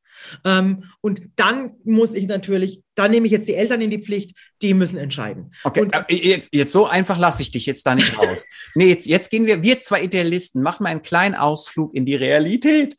Ähm, 0.45 0.85
und 1.01 1.21
dann 1.35 1.73
muss 1.83 2.13
ich 2.13 2.25
natürlich, 2.27 2.81
dann 2.95 3.11
nehme 3.11 3.25
ich 3.25 3.31
jetzt 3.33 3.47
die 3.47 3.53
Eltern 3.55 3.81
in 3.81 3.89
die 3.91 4.01
Pflicht, 4.01 4.35
die 4.61 4.73
müssen 4.73 4.97
entscheiden. 4.97 5.51
Okay, 5.63 5.81
Und- 5.81 5.93
äh, 5.93 6.15
jetzt, 6.15 6.55
jetzt 6.55 6.71
so 6.71 6.87
einfach 6.87 7.17
lasse 7.19 7.41
ich 7.41 7.51
dich 7.51 7.65
jetzt 7.65 7.85
da 7.85 7.95
nicht 7.95 8.17
raus. 8.17 8.45
nee, 8.75 8.87
jetzt, 8.87 9.07
jetzt 9.07 9.29
gehen 9.29 9.45
wir, 9.45 9.61
wir 9.61 9.81
zwei 9.81 10.01
Idealisten, 10.03 10.61
machen 10.61 10.83
mal 10.83 10.89
einen 10.89 11.03
kleinen 11.03 11.35
Ausflug 11.35 11.93
in 11.93 12.05
die 12.05 12.15
Realität. 12.15 12.95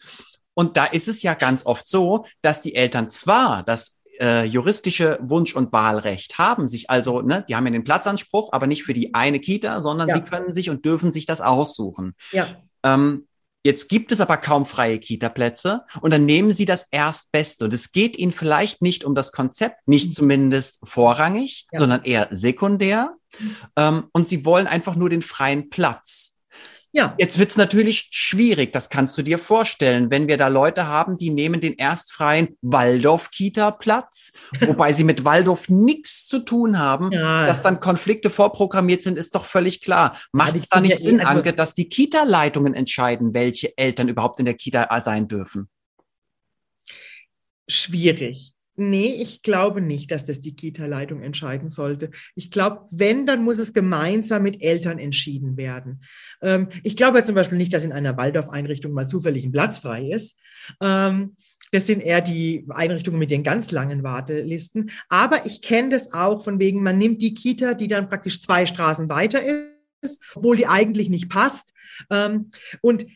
Und 0.54 0.76
da 0.76 0.84
ist 0.84 1.08
es 1.08 1.22
ja 1.22 1.34
ganz 1.34 1.64
oft 1.66 1.88
so, 1.88 2.26
dass 2.42 2.62
die 2.62 2.74
Eltern 2.74 3.10
zwar 3.10 3.62
das 3.62 3.98
äh, 4.20 4.44
juristische 4.44 5.18
Wunsch- 5.22 5.54
und 5.54 5.72
Wahlrecht 5.72 6.38
haben, 6.38 6.68
sich 6.68 6.88
also, 6.88 7.20
ne, 7.20 7.44
die 7.48 7.56
haben 7.56 7.66
ja 7.66 7.72
den 7.72 7.84
Platzanspruch, 7.84 8.52
aber 8.52 8.66
nicht 8.66 8.82
für 8.82 8.94
die 8.94 9.12
eine 9.14 9.40
Kita, 9.40 9.82
sondern 9.82 10.08
Ja. 10.08 10.14
sie 10.16 10.22
können 10.22 10.54
sich 10.54 10.70
und 10.70 10.84
dürfen 10.86 11.12
sich 11.12 11.26
das 11.26 11.42
aussuchen. 11.42 12.14
Ja, 12.32 12.46
Ähm, 12.84 13.26
jetzt 13.64 13.88
gibt 13.88 14.12
es 14.12 14.20
aber 14.20 14.36
kaum 14.36 14.64
freie 14.66 14.98
Kita-Plätze 14.98 15.82
und 16.00 16.12
dann 16.12 16.24
nehmen 16.24 16.52
sie 16.52 16.64
das 16.66 16.86
Erstbeste. 16.90 17.64
Und 17.64 17.72
es 17.74 17.90
geht 17.92 18.16
ihnen 18.16 18.32
vielleicht 18.32 18.80
nicht 18.82 19.04
um 19.04 19.14
das 19.14 19.32
Konzept, 19.32 19.86
nicht 19.88 20.14
zumindest 20.14 20.78
vorrangig, 20.84 21.66
Ja. 21.72 21.80
sondern 21.80 22.04
eher 22.04 22.28
sekundär. 22.30 23.14
Ähm, 23.76 24.04
und 24.12 24.26
sie 24.26 24.44
wollen 24.44 24.66
einfach 24.66 24.94
nur 24.96 25.10
den 25.10 25.22
freien 25.22 25.68
Platz. 25.68 26.35
Ja, 26.96 27.14
Jetzt 27.18 27.38
wird's 27.38 27.56
natürlich 27.56 28.08
schwierig, 28.10 28.72
das 28.72 28.88
kannst 28.88 29.16
du 29.18 29.22
dir 29.22 29.38
vorstellen, 29.38 30.10
wenn 30.10 30.28
wir 30.28 30.38
da 30.38 30.48
Leute 30.48 30.86
haben, 30.86 31.18
die 31.18 31.30
nehmen 31.30 31.60
den 31.60 31.78
erstfreien 31.78 32.56
Waldorf-Kita-Platz, 32.62 34.32
wobei 34.60 34.92
sie 34.92 35.04
mit 35.04 35.24
Waldorf 35.24 35.68
nichts 35.68 36.26
zu 36.26 36.38
tun 36.40 36.78
haben. 36.78 37.12
ja. 37.12 37.44
Dass 37.44 37.62
dann 37.62 37.80
Konflikte 37.80 38.30
vorprogrammiert 38.30 39.02
sind, 39.02 39.18
ist 39.18 39.34
doch 39.34 39.44
völlig 39.44 39.82
klar. 39.82 40.18
Macht 40.32 40.56
es 40.56 40.68
da 40.68 40.80
nicht 40.80 40.94
eh- 40.94 41.02
Sinn, 41.04 41.20
also- 41.20 41.38
Anke, 41.38 41.52
dass 41.52 41.74
die 41.74 41.88
Kita-Leitungen 41.88 42.74
entscheiden, 42.74 43.34
welche 43.34 43.76
Eltern 43.76 44.08
überhaupt 44.08 44.38
in 44.38 44.46
der 44.46 44.54
Kita 44.54 44.88
sein 45.00 45.28
dürfen? 45.28 45.68
schwierig. 47.68 48.52
Nee, 48.78 49.16
ich 49.20 49.42
glaube 49.42 49.80
nicht, 49.80 50.10
dass 50.10 50.26
das 50.26 50.40
die 50.40 50.54
Kita-Leitung 50.54 51.22
entscheiden 51.22 51.70
sollte. 51.70 52.10
Ich 52.34 52.50
glaube, 52.50 52.86
wenn, 52.90 53.24
dann 53.24 53.42
muss 53.42 53.58
es 53.58 53.72
gemeinsam 53.72 54.42
mit 54.42 54.62
Eltern 54.62 54.98
entschieden 54.98 55.56
werden. 55.56 56.02
Ähm, 56.42 56.68
ich 56.82 56.94
glaube 56.94 57.24
zum 57.24 57.34
Beispiel 57.34 57.56
nicht, 57.56 57.72
dass 57.72 57.84
in 57.84 57.92
einer 57.92 58.18
Waldorf-Einrichtung 58.18 58.92
mal 58.92 59.08
zufällig 59.08 59.44
ein 59.44 59.52
Platz 59.52 59.78
frei 59.78 60.10
ist. 60.10 60.38
Ähm, 60.82 61.36
das 61.72 61.86
sind 61.86 62.00
eher 62.00 62.20
die 62.20 62.66
Einrichtungen 62.68 63.18
mit 63.18 63.30
den 63.30 63.42
ganz 63.42 63.70
langen 63.70 64.02
Wartelisten. 64.02 64.90
Aber 65.08 65.46
ich 65.46 65.62
kenne 65.62 65.90
das 65.90 66.12
auch 66.12 66.44
von 66.44 66.60
wegen, 66.60 66.82
man 66.82 66.98
nimmt 66.98 67.22
die 67.22 67.34
Kita, 67.34 67.74
die 67.74 67.88
dann 67.88 68.08
praktisch 68.08 68.42
zwei 68.42 68.66
Straßen 68.66 69.08
weiter 69.08 69.40
ist, 70.02 70.20
obwohl 70.34 70.56
die 70.56 70.66
eigentlich 70.66 71.08
nicht 71.08 71.30
passt. 71.30 71.72
Ähm, 72.10 72.50
und 72.82 73.06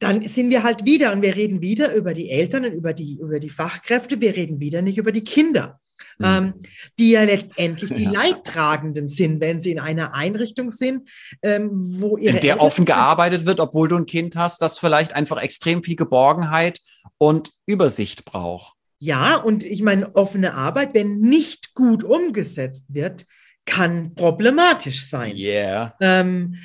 dann 0.00 0.26
sind 0.26 0.50
wir 0.50 0.62
halt 0.64 0.84
wieder 0.84 1.12
und 1.12 1.22
wir 1.22 1.36
reden 1.36 1.60
wieder 1.62 1.94
über 1.94 2.12
die 2.14 2.30
Eltern 2.30 2.64
und 2.64 2.72
über 2.72 2.92
die, 2.92 3.18
über 3.20 3.38
die 3.38 3.48
Fachkräfte. 3.50 4.20
Wir 4.20 4.34
reden 4.34 4.58
wieder 4.58 4.82
nicht 4.82 4.98
über 4.98 5.12
die 5.12 5.22
Kinder, 5.24 5.78
Mhm. 6.18 6.24
ähm, 6.26 6.54
die 6.98 7.10
ja 7.10 7.22
letztendlich 7.24 7.92
die 7.92 8.04
Ja. 8.04 8.10
Leidtragenden 8.10 9.06
sind, 9.08 9.40
wenn 9.40 9.60
sie 9.60 9.70
in 9.72 9.78
einer 9.78 10.14
Einrichtung 10.14 10.70
sind, 10.70 11.08
ähm, 11.42 11.70
wo 12.00 12.16
ihre 12.16 12.36
In 12.36 12.40
der 12.42 12.52
Eltern- 12.54 12.66
offen 12.66 12.84
gearbeitet 12.86 13.44
wird, 13.46 13.60
obwohl 13.60 13.88
du 13.88 13.96
ein 13.96 14.06
Kind 14.06 14.34
hast, 14.36 14.60
das 14.62 14.78
vielleicht 14.78 15.14
einfach 15.14 15.40
extrem 15.40 15.82
viel 15.82 15.96
Geborgenheit 15.96 16.80
und 17.18 17.50
Übersicht 17.66 18.24
braucht. 18.24 18.74
Ja, 18.98 19.36
und 19.36 19.62
ich 19.64 19.82
meine, 19.82 20.14
offene 20.14 20.54
Arbeit, 20.54 20.94
wenn 20.94 21.18
nicht 21.18 21.74
gut 21.74 22.04
umgesetzt 22.04 22.86
wird, 22.88 23.26
kann 23.66 24.14
problematisch 24.14 25.04
sein. 25.06 25.36
Yeah. 25.36 25.94
Ähm, 26.00 26.56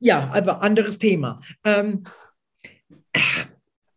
ja, 0.00 0.30
aber 0.34 0.62
anderes 0.62 0.98
Thema. 0.98 1.40
Ähm, 1.64 2.02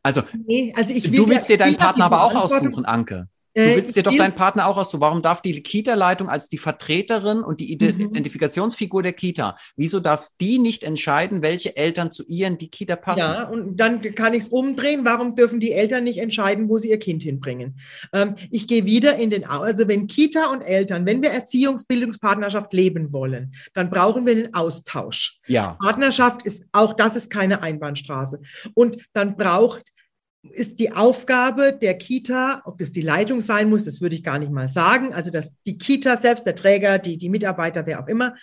Also 0.03 0.21
nee, 0.45 0.71
also 0.75 0.93
ich 0.93 1.11
will 1.11 1.17
du 1.19 1.29
willst 1.29 1.49
ja- 1.49 1.55
dir 1.55 1.65
deinen 1.65 1.77
Partner 1.77 2.05
aber 2.05 2.23
auch 2.23 2.35
aussuchen, 2.35 2.85
Anke. 2.85 3.27
Du 3.55 3.61
Äh, 3.61 3.77
willst 3.77 3.95
dir 3.95 4.03
doch 4.03 4.15
deinen 4.15 4.35
Partner 4.35 4.67
auch 4.67 4.77
aus. 4.77 4.91
So, 4.91 4.99
warum 4.99 5.21
darf 5.21 5.41
die 5.41 5.63
Kita-Leitung 5.63 6.27
als 6.27 6.49
die 6.49 6.57
Vertreterin 6.57 7.39
und 7.41 7.61
die 7.61 7.71
Ide 7.71 7.93
Mhm. 7.93 8.01
Identifikationsfigur 8.01 9.01
der 9.01 9.13
Kita, 9.13 9.55
wieso 9.77 10.01
darf 10.01 10.27
die 10.41 10.59
nicht 10.59 10.83
entscheiden, 10.83 11.41
welche 11.41 11.77
Eltern 11.77 12.11
zu 12.11 12.25
ihr 12.27 12.47
in 12.47 12.57
die 12.57 12.69
Kita 12.69 12.97
passen? 12.97 13.19
Ja, 13.19 13.43
und 13.43 13.77
dann 13.77 14.01
kann 14.01 14.33
ich 14.33 14.43
es 14.43 14.49
umdrehen. 14.49 15.05
Warum 15.05 15.35
dürfen 15.35 15.61
die 15.61 15.71
Eltern 15.71 16.03
nicht 16.03 16.17
entscheiden, 16.17 16.67
wo 16.67 16.77
sie 16.77 16.89
ihr 16.89 16.99
Kind 16.99 17.23
hinbringen? 17.23 17.79
Ähm, 18.11 18.35
ich 18.51 18.67
gehe 18.67 18.85
wieder 18.85 19.15
in 19.15 19.29
den, 19.29 19.45
also 19.45 19.87
wenn 19.87 20.07
Kita 20.07 20.47
und 20.51 20.61
Eltern, 20.61 21.05
wenn 21.05 21.21
wir 21.21 21.29
Erziehungsbildungspartnerschaft 21.29 22.73
leben 22.73 23.13
wollen, 23.13 23.55
dann 23.73 23.89
brauchen 23.89 24.25
wir 24.25 24.35
den 24.35 24.53
Austausch. 24.53 25.39
Ja. 25.47 25.77
Partnerschaft 25.81 26.41
ist, 26.45 26.65
auch 26.73 26.91
das 26.93 27.15
ist 27.15 27.29
keine 27.29 27.61
Einbahnstraße. 27.63 28.41
Und 28.73 28.97
dann 29.13 29.37
braucht, 29.37 29.83
ist 30.51 30.79
die 30.79 30.91
Aufgabe 30.91 31.73
der 31.73 31.97
Kita, 31.97 32.61
ob 32.65 32.77
das 32.77 32.91
die 32.91 33.01
Leitung 33.01 33.41
sein 33.41 33.69
muss, 33.69 33.83
das 33.83 34.01
würde 34.01 34.15
ich 34.15 34.23
gar 34.23 34.39
nicht 34.39 34.51
mal 34.51 34.69
sagen. 34.69 35.13
Also, 35.13 35.31
dass 35.31 35.53
die 35.65 35.77
Kita 35.77 36.17
selbst, 36.17 36.45
der 36.45 36.55
Träger, 36.55 36.99
die, 36.99 37.17
die 37.17 37.29
Mitarbeiter, 37.29 37.85
wer 37.85 38.01
auch 38.01 38.07
immer, 38.07 38.35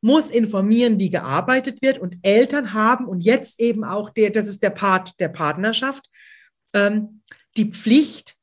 muss 0.00 0.30
informieren, 0.30 0.98
wie 0.98 1.10
gearbeitet 1.10 1.82
wird. 1.82 1.98
Und 1.98 2.16
Eltern 2.22 2.72
haben, 2.72 3.06
und 3.06 3.20
jetzt 3.20 3.60
eben 3.60 3.84
auch 3.84 4.10
der, 4.10 4.30
das 4.30 4.46
ist 4.46 4.62
der 4.62 4.70
Part 4.70 5.18
der 5.20 5.28
Partnerschaft, 5.28 6.06
ähm, 6.74 7.22
die 7.56 7.70
Pflicht, 7.70 8.36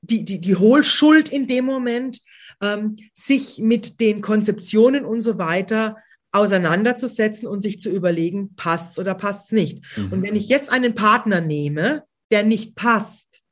die, 0.00 0.24
die, 0.24 0.40
die 0.40 0.56
Hohlschuld 0.56 1.28
in 1.28 1.46
dem 1.46 1.64
Moment, 1.64 2.20
ähm, 2.60 2.96
sich 3.12 3.58
mit 3.58 4.00
den 4.00 4.20
Konzeptionen 4.20 5.04
und 5.04 5.20
so 5.20 5.38
weiter 5.38 5.96
auseinanderzusetzen 6.32 7.48
und 7.48 7.62
sich 7.62 7.80
zu 7.80 7.90
überlegen, 7.90 8.54
passt's 8.54 8.98
oder 8.98 9.14
passt's 9.14 9.52
nicht. 9.52 9.82
Mhm. 9.96 10.12
Und 10.12 10.22
wenn 10.22 10.36
ich 10.36 10.48
jetzt 10.48 10.70
einen 10.70 10.94
Partner 10.94 11.40
nehme, 11.40 12.04
der 12.30 12.42
nicht 12.42 12.74
passt, 12.74 13.42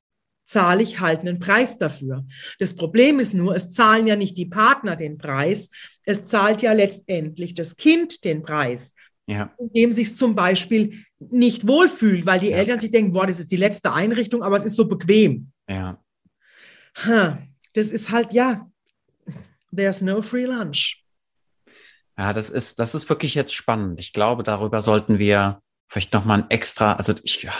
zahle 0.46 0.82
ich 0.82 1.00
halt 1.00 1.20
einen 1.20 1.40
Preis 1.40 1.76
dafür. 1.78 2.24
Das 2.58 2.74
Problem 2.74 3.18
ist 3.18 3.34
nur, 3.34 3.54
es 3.56 3.70
zahlen 3.72 4.06
ja 4.06 4.16
nicht 4.16 4.38
die 4.38 4.46
Partner 4.46 4.96
den 4.96 5.18
Preis, 5.18 5.70
es 6.04 6.22
zahlt 6.26 6.62
ja 6.62 6.72
letztendlich 6.72 7.54
das 7.54 7.76
Kind 7.76 8.24
den 8.24 8.42
Preis, 8.42 8.94
ja. 9.26 9.52
indem 9.58 9.92
sich 9.92 10.14
zum 10.14 10.36
Beispiel 10.36 11.04
nicht 11.18 11.66
wohlfühlt, 11.66 12.26
weil 12.26 12.40
die 12.40 12.50
Ja. 12.50 12.58
Eltern 12.58 12.78
sich 12.78 12.90
denken, 12.90 13.12
boah, 13.12 13.26
das 13.26 13.40
ist 13.40 13.50
die 13.50 13.56
letzte 13.56 13.92
Einrichtung, 13.92 14.42
aber 14.42 14.56
es 14.56 14.64
ist 14.64 14.76
so 14.76 14.86
bequem. 14.86 15.50
Ja. 15.68 16.00
Ha, 17.04 17.38
das 17.74 17.88
ist 17.88 18.10
halt, 18.10 18.32
ja, 18.32 18.70
there's 19.74 20.00
no 20.00 20.22
free 20.22 20.46
lunch. 20.46 21.02
Ja, 22.16 22.32
das 22.32 22.50
ist, 22.50 22.78
das 22.78 22.94
ist 22.94 23.08
wirklich 23.08 23.34
jetzt 23.34 23.54
spannend. 23.54 24.00
Ich 24.00 24.12
glaube, 24.12 24.42
darüber 24.42 24.80
sollten 24.80 25.18
wir 25.18 25.60
vielleicht 25.88 26.14
nochmal 26.14 26.42
ein 26.42 26.50
extra, 26.50 26.94
also 26.94 27.12
ich, 27.22 27.42
ja, 27.42 27.52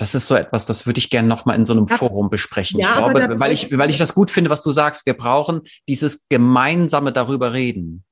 das 0.00 0.14
ist 0.14 0.28
so 0.28 0.34
etwas, 0.34 0.64
das 0.64 0.86
würde 0.86 0.98
ich 0.98 1.10
gerne 1.10 1.28
nochmal 1.28 1.56
in 1.56 1.66
so 1.66 1.74
einem 1.74 1.84
Ja. 1.86 1.96
Forum 1.96 2.30
besprechen. 2.30 2.80
Ja, 2.80 2.88
ich 3.06 3.12
glaube, 3.14 3.38
weil 3.38 3.52
ich, 3.52 3.76
weil 3.76 3.90
ich 3.90 3.98
das 3.98 4.14
gut 4.14 4.30
finde, 4.30 4.48
was 4.48 4.62
du 4.62 4.70
sagst. 4.70 5.04
Wir 5.04 5.12
brauchen 5.14 5.60
dieses 5.88 6.26
gemeinsame 6.30 7.12
darüber 7.12 7.52
reden. 7.52 8.02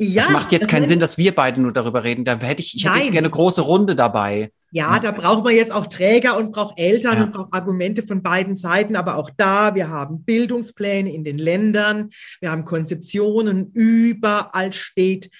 Ja, 0.00 0.24
es 0.24 0.30
macht 0.30 0.52
jetzt 0.52 0.62
das 0.62 0.70
keinen 0.70 0.88
Sinn, 0.88 1.00
dass 1.00 1.18
wir 1.18 1.34
beide 1.34 1.60
nur 1.60 1.72
darüber 1.72 2.02
reden. 2.02 2.24
Da 2.24 2.38
hätte 2.38 2.62
ich, 2.62 2.74
ich 2.74 2.86
hätte 2.86 2.98
gerne 2.98 3.18
eine 3.18 3.30
große 3.30 3.60
Runde 3.60 3.94
dabei. 3.94 4.50
Ja, 4.72 4.98
da 4.98 5.12
braucht 5.12 5.44
man 5.44 5.54
jetzt 5.54 5.70
auch 5.70 5.86
Träger 5.86 6.36
und 6.38 6.50
braucht 6.50 6.80
Eltern 6.80 7.18
Ja. 7.18 7.22
und 7.24 7.32
braucht 7.32 7.52
Argumente 7.52 8.02
von 8.02 8.22
beiden 8.22 8.56
Seiten. 8.56 8.96
Aber 8.96 9.16
auch 9.16 9.30
da, 9.36 9.74
wir 9.74 9.90
haben 9.90 10.24
Bildungspläne 10.24 11.12
in 11.12 11.24
den 11.24 11.38
Ländern, 11.38 12.08
wir 12.40 12.50
haben 12.50 12.64
Konzeptionen, 12.64 13.70
überall 13.72 14.72
steht 14.72 15.30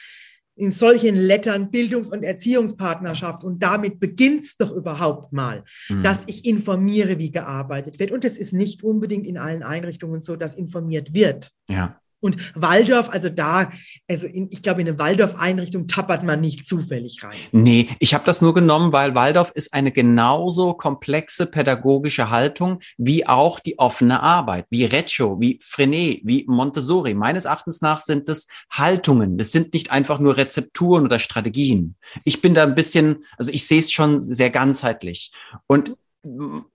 in 0.56 0.70
solchen 0.70 1.16
Lettern 1.16 1.70
Bildungs- 1.70 2.10
und 2.10 2.22
Erziehungspartnerschaft. 2.22 3.44
Und 3.44 3.62
damit 3.62 3.98
beginnt 4.00 4.44
es 4.44 4.56
doch 4.56 4.72
überhaupt 4.72 5.32
mal, 5.32 5.64
Mhm. 5.88 6.02
dass 6.02 6.24
ich 6.26 6.44
informiere, 6.46 7.18
wie 7.18 7.30
gearbeitet 7.32 7.98
wird. 7.98 8.10
Und 8.12 8.24
es 8.24 8.38
ist 8.38 8.52
nicht 8.52 8.82
unbedingt 8.84 9.26
in 9.26 9.36
allen 9.38 9.62
Einrichtungen 9.62 10.22
so, 10.22 10.36
dass 10.36 10.54
informiert 10.56 11.12
wird. 11.14 11.50
ja. 11.68 12.00
Und 12.24 12.38
Waldorf, 12.54 13.10
also 13.10 13.28
da, 13.28 13.70
also 14.08 14.26
in, 14.26 14.48
ich 14.50 14.62
glaube, 14.62 14.80
in 14.80 14.88
eine 14.88 14.98
Waldorf-Einrichtung 14.98 15.88
tappert 15.88 16.22
man 16.22 16.40
nicht 16.40 16.66
zufällig 16.66 17.22
rein. 17.22 17.36
Nee, 17.52 17.90
ich 17.98 18.14
habe 18.14 18.24
das 18.24 18.40
nur 18.40 18.54
genommen, 18.54 18.92
weil 18.92 19.14
Waldorf 19.14 19.50
ist 19.50 19.74
eine 19.74 19.92
genauso 19.92 20.72
komplexe 20.72 21.44
pädagogische 21.44 22.30
Haltung 22.30 22.78
wie 22.96 23.26
auch 23.26 23.60
die 23.60 23.78
offene 23.78 24.22
Arbeit, 24.22 24.64
wie 24.70 24.86
Reccio, 24.86 25.38
wie 25.38 25.60
Frenet, 25.62 26.22
wie 26.24 26.46
Montessori. 26.48 27.12
Meines 27.12 27.44
Erachtens 27.44 27.82
nach 27.82 28.00
sind 28.00 28.26
es 28.30 28.46
Haltungen. 28.70 29.36
Das 29.36 29.52
sind 29.52 29.74
nicht 29.74 29.92
einfach 29.92 30.18
nur 30.18 30.38
Rezepturen 30.38 31.04
oder 31.04 31.18
Strategien. 31.18 31.94
Ich 32.24 32.40
bin 32.40 32.54
da 32.54 32.62
ein 32.62 32.74
bisschen, 32.74 33.24
also 33.36 33.52
ich 33.52 33.66
sehe 33.66 33.80
es 33.80 33.92
schon 33.92 34.22
sehr 34.22 34.48
ganzheitlich. 34.48 35.30
Und 35.66 35.94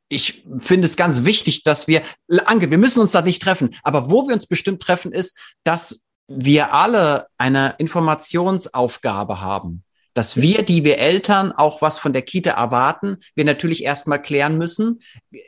ich 0.10 0.44
finde 0.58 0.88
es 0.88 0.96
ganz 0.96 1.26
wichtig, 1.26 1.64
dass 1.64 1.88
wir, 1.88 2.02
Anke, 2.46 2.70
wir 2.72 2.78
müssen 2.78 3.00
uns 3.00 3.12
da 3.12 3.22
nicht 3.22 3.42
treffen, 3.42 3.76
aber 3.84 4.10
wo 4.10 4.28
wir 4.28 4.36
uns 4.36 4.48
bestimmt 4.48 4.82
treffen, 4.82 5.12
ist, 5.12 5.38
dass 5.64 6.06
wir 6.28 6.74
alle 6.74 7.28
eine 7.38 7.76
Informationsaufgabe 7.80 9.42
haben 9.42 9.84
dass 10.14 10.36
wir, 10.36 10.64
die 10.64 10.84
wir 10.84 10.98
Eltern, 10.98 11.54
auch 11.54 11.82
was 11.82 11.98
von 11.98 12.12
der 12.12 12.24
Kita 12.24 12.52
erwarten, 12.52 13.18
wir 13.36 13.46
natürlich 13.46 13.86
erstmal 13.86 14.22
klären 14.22 14.58
müssen, 14.58 15.00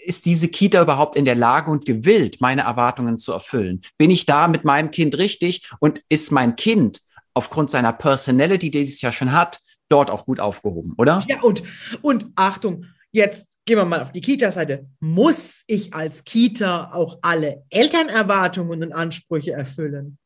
ist 0.06 0.26
diese 0.26 0.48
Kita 0.48 0.82
überhaupt 0.82 1.18
in 1.18 1.26
der 1.26 1.36
Lage 1.36 1.70
und 1.72 1.86
gewillt, 1.86 2.38
meine 2.40 2.62
Erwartungen 2.62 3.18
zu 3.18 3.34
erfüllen? 3.34 3.82
Bin 3.98 4.12
ich 4.12 4.26
da 4.26 4.48
mit 4.48 4.64
meinem 4.64 4.92
Kind 4.92 5.18
richtig 5.18 5.70
und 5.80 6.02
ist 6.08 6.32
mein 6.32 6.56
Kind 6.56 7.02
aufgrund 7.34 7.70
seiner 7.70 7.92
Personality, 7.92 8.72
die 8.72 8.82
es 8.82 9.02
ja 9.02 9.12
schon 9.12 9.34
hat, 9.34 9.60
dort 9.90 10.10
auch 10.10 10.26
gut 10.26 10.40
aufgehoben, 10.40 10.94
oder? 10.98 11.22
Ja, 11.28 11.42
und, 11.42 11.64
und 12.02 12.28
Achtung, 12.36 12.86
jetzt 13.12 13.48
gehen 13.66 13.78
wir 13.78 13.86
mal 13.86 14.02
auf 14.02 14.12
die 14.12 14.22
Kita-Seite. 14.22 14.86
Muss 15.00 15.64
ich 15.68 15.94
als 15.94 16.24
Kita 16.24 16.92
auch 16.94 17.20
alle 17.22 17.64
Elternerwartungen 17.70 18.84
und 18.84 18.94
Ansprüche 18.94 19.52
erfüllen? 19.52 20.18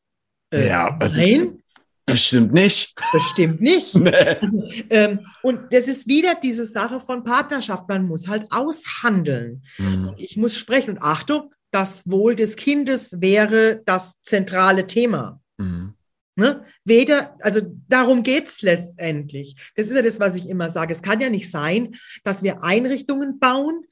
Äh, 0.52 0.68
Ja, 0.68 0.96
also- 1.00 1.20
nein, 1.22 1.60
Bestimmt 2.08 2.54
nicht. 2.54 2.94
bestimmt 3.12 3.62
nicht. 3.62 3.96
Nee. 3.96 4.12
Also, 4.14 4.64
ähm, 4.92 5.26
und 5.42 5.74
das 5.74 5.88
ist 5.88 6.08
wieder 6.08 6.36
diese 6.36 6.64
Sache 6.66 7.00
von 7.00 7.24
Partnerschaft. 7.24 7.90
Man 7.90 8.06
muss 8.08 8.28
halt 8.28 8.46
aushandeln. 8.52 9.64
Hm. 9.78 10.14
Ich 10.18 10.38
muss 10.38 10.56
sprechen. 10.56 10.92
Und 10.92 11.02
Achtung, 11.02 11.52
das 11.72 12.04
Wohl 12.06 12.36
des 12.36 12.56
Kindes 12.58 13.20
wäre 13.22 13.82
das 13.88 14.14
zentrale 14.24 14.86
Thema. 14.86 15.42
Hm. 15.60 15.96
Ne? 16.36 16.66
Weder, 16.84 17.38
also 17.40 17.62
darum 17.88 18.22
geht's 18.22 18.62
letztendlich. 18.62 19.56
Das 19.76 19.90
ist 19.90 19.96
ja 19.96 20.02
das, 20.02 20.20
was 20.20 20.36
ich 20.36 20.50
immer 20.50 20.70
sage. 20.70 20.94
Es 20.94 21.02
kann 21.02 21.22
ja 21.22 21.30
nicht 21.30 21.50
sein, 21.50 21.96
dass 22.24 22.44
wir 22.44 22.62
Einrichtungen 22.62 23.40
bauen, 23.40 23.86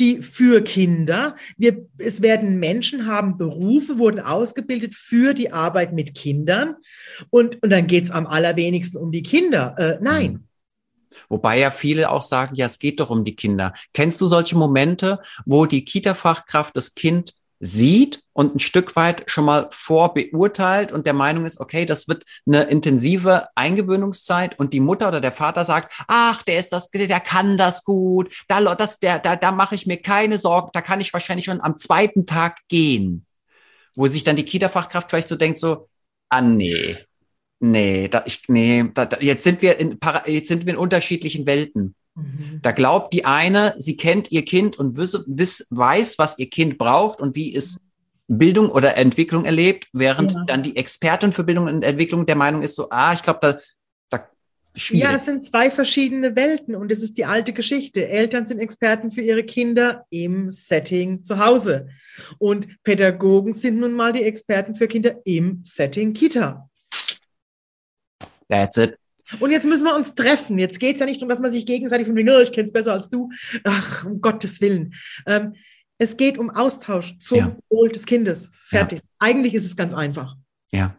die 0.00 0.22
für 0.22 0.62
Kinder, 0.62 1.36
wir, 1.56 1.86
es 1.98 2.20
werden 2.20 2.58
Menschen 2.58 3.06
haben 3.06 3.38
Berufe, 3.38 3.98
wurden 3.98 4.18
ausgebildet 4.18 4.94
für 4.94 5.34
die 5.34 5.52
Arbeit 5.52 5.92
mit 5.92 6.14
Kindern 6.14 6.76
und, 7.30 7.62
und 7.62 7.70
dann 7.70 7.86
geht's 7.86 8.10
am 8.10 8.26
allerwenigsten 8.26 8.98
um 8.98 9.12
die 9.12 9.22
Kinder. 9.22 9.74
Äh, 9.78 9.98
nein. 10.00 10.48
Wobei 11.28 11.60
ja 11.60 11.70
viele 11.70 12.10
auch 12.10 12.24
sagen, 12.24 12.56
ja, 12.56 12.66
es 12.66 12.80
geht 12.80 12.98
doch 12.98 13.10
um 13.10 13.24
die 13.24 13.36
Kinder. 13.36 13.72
Kennst 13.92 14.20
du 14.20 14.26
solche 14.26 14.56
Momente, 14.56 15.20
wo 15.46 15.64
die 15.64 15.84
Kita-Fachkraft 15.84 16.76
das 16.76 16.96
Kind 16.96 17.34
sieht 17.60 18.22
und 18.32 18.56
ein 18.56 18.58
Stück 18.58 18.96
weit 18.96 19.30
schon 19.30 19.44
mal 19.44 19.68
vorbeurteilt 19.70 20.92
und 20.92 21.06
der 21.06 21.14
Meinung 21.14 21.46
ist, 21.46 21.60
okay, 21.60 21.86
das 21.86 22.08
wird 22.08 22.24
eine 22.46 22.64
intensive 22.64 23.48
Eingewöhnungszeit 23.54 24.58
und 24.58 24.72
die 24.72 24.80
Mutter 24.80 25.08
oder 25.08 25.20
der 25.20 25.32
Vater 25.32 25.64
sagt, 25.64 25.94
ach, 26.08 26.42
der 26.42 26.58
ist 26.58 26.72
das, 26.72 26.90
der 26.90 27.20
kann 27.20 27.56
das 27.56 27.84
gut, 27.84 28.34
da, 28.48 28.74
das, 28.74 28.98
der, 28.98 29.18
da, 29.18 29.36
da 29.36 29.52
mache 29.52 29.74
ich 29.74 29.86
mir 29.86 29.98
keine 29.98 30.38
Sorgen, 30.38 30.70
da 30.72 30.80
kann 30.80 31.00
ich 31.00 31.12
wahrscheinlich 31.12 31.46
schon 31.46 31.60
am 31.60 31.78
zweiten 31.78 32.26
Tag 32.26 32.58
gehen. 32.68 33.26
Wo 33.96 34.08
sich 34.08 34.24
dann 34.24 34.36
die 34.36 34.44
Kita-Fachkraft 34.44 35.10
vielleicht 35.10 35.28
so 35.28 35.36
denkt, 35.36 35.58
so, 35.58 35.88
ah, 36.28 36.40
nee, 36.40 36.96
nee, 37.60 38.08
da, 38.08 38.24
ich, 38.26 38.42
nee, 38.48 38.90
da, 38.92 39.06
da, 39.06 39.18
jetzt 39.20 39.44
sind 39.44 39.62
wir 39.62 39.78
in, 39.78 39.98
jetzt 40.26 40.48
sind 40.48 40.66
wir 40.66 40.74
in 40.74 40.78
unterschiedlichen 40.78 41.46
Welten. 41.46 41.94
Mhm. 42.14 42.60
Da 42.62 42.72
glaubt 42.72 43.12
die 43.12 43.24
eine, 43.24 43.74
sie 43.78 43.96
kennt 43.96 44.30
ihr 44.30 44.44
Kind 44.44 44.78
und 44.78 44.96
wiss, 44.96 45.24
wiss, 45.26 45.66
weiß, 45.70 46.18
was 46.18 46.38
ihr 46.38 46.48
Kind 46.48 46.78
braucht 46.78 47.20
und 47.20 47.34
wie 47.34 47.54
es 47.54 47.80
Bildung 48.28 48.70
oder 48.70 48.96
Entwicklung 48.96 49.44
erlebt, 49.44 49.88
während 49.92 50.32
Ja. 50.32 50.44
dann 50.46 50.62
die 50.62 50.76
Expertin 50.76 51.32
für 51.32 51.44
Bildung 51.44 51.66
und 51.66 51.82
Entwicklung 51.82 52.24
der 52.24 52.36
Meinung 52.36 52.62
ist 52.62 52.76
so, 52.76 52.88
ah, 52.90 53.12
ich 53.12 53.22
glaube, 53.22 53.40
da, 53.42 53.58
da 54.08 54.28
schwierig. 54.74 55.04
Ja, 55.04 55.14
es 55.16 55.26
sind 55.26 55.44
zwei 55.44 55.70
verschiedene 55.70 56.34
Welten 56.34 56.74
und 56.74 56.90
es 56.90 57.02
ist 57.02 57.18
die 57.18 57.26
alte 57.26 57.52
Geschichte. 57.52 58.08
Eltern 58.08 58.46
sind 58.46 58.60
Experten 58.60 59.10
für 59.10 59.20
ihre 59.20 59.44
Kinder 59.44 60.06
im 60.10 60.50
Setting 60.52 61.22
zu 61.22 61.38
Hause 61.44 61.88
und 62.38 62.82
Pädagogen 62.82 63.52
sind 63.52 63.78
nun 63.78 63.92
mal 63.92 64.12
die 64.12 64.22
Experten 64.22 64.74
für 64.74 64.88
Kinder 64.88 65.16
im 65.24 65.60
Setting 65.64 66.14
Kita. 66.14 66.70
That's 68.48 68.76
it. 68.78 68.96
Und 69.40 69.50
jetzt 69.50 69.66
müssen 69.66 69.84
wir 69.84 69.94
uns 69.94 70.14
treffen. 70.14 70.58
Jetzt 70.58 70.78
geht 70.80 70.96
es 70.96 71.00
ja 71.00 71.06
nicht 71.06 71.20
darum, 71.20 71.28
dass 71.28 71.40
man 71.40 71.50
sich 71.52 71.66
gegenseitig 71.66 72.06
von 72.06 72.16
wegen, 72.16 72.30
oh, 72.30 72.40
ich 72.40 72.52
kenne 72.52 72.66
es 72.66 72.72
besser 72.72 72.92
als 72.92 73.10
du. 73.10 73.30
Ach, 73.64 74.04
um 74.04 74.20
Gottes 74.20 74.60
Willen. 74.60 74.94
Ähm, 75.26 75.54
es 75.98 76.16
geht 76.16 76.38
um 76.38 76.50
Austausch 76.50 77.18
zum 77.18 77.38
Ja. 77.38 77.56
Wohl 77.70 77.90
des 77.90 78.04
Kindes. 78.04 78.50
Fertig. 78.64 79.00
Eigentlich 79.18 79.54
ist 79.54 79.64
es 79.64 79.76
ganz 79.76 79.94
einfach. 79.94 80.36
Ja. 80.72 80.98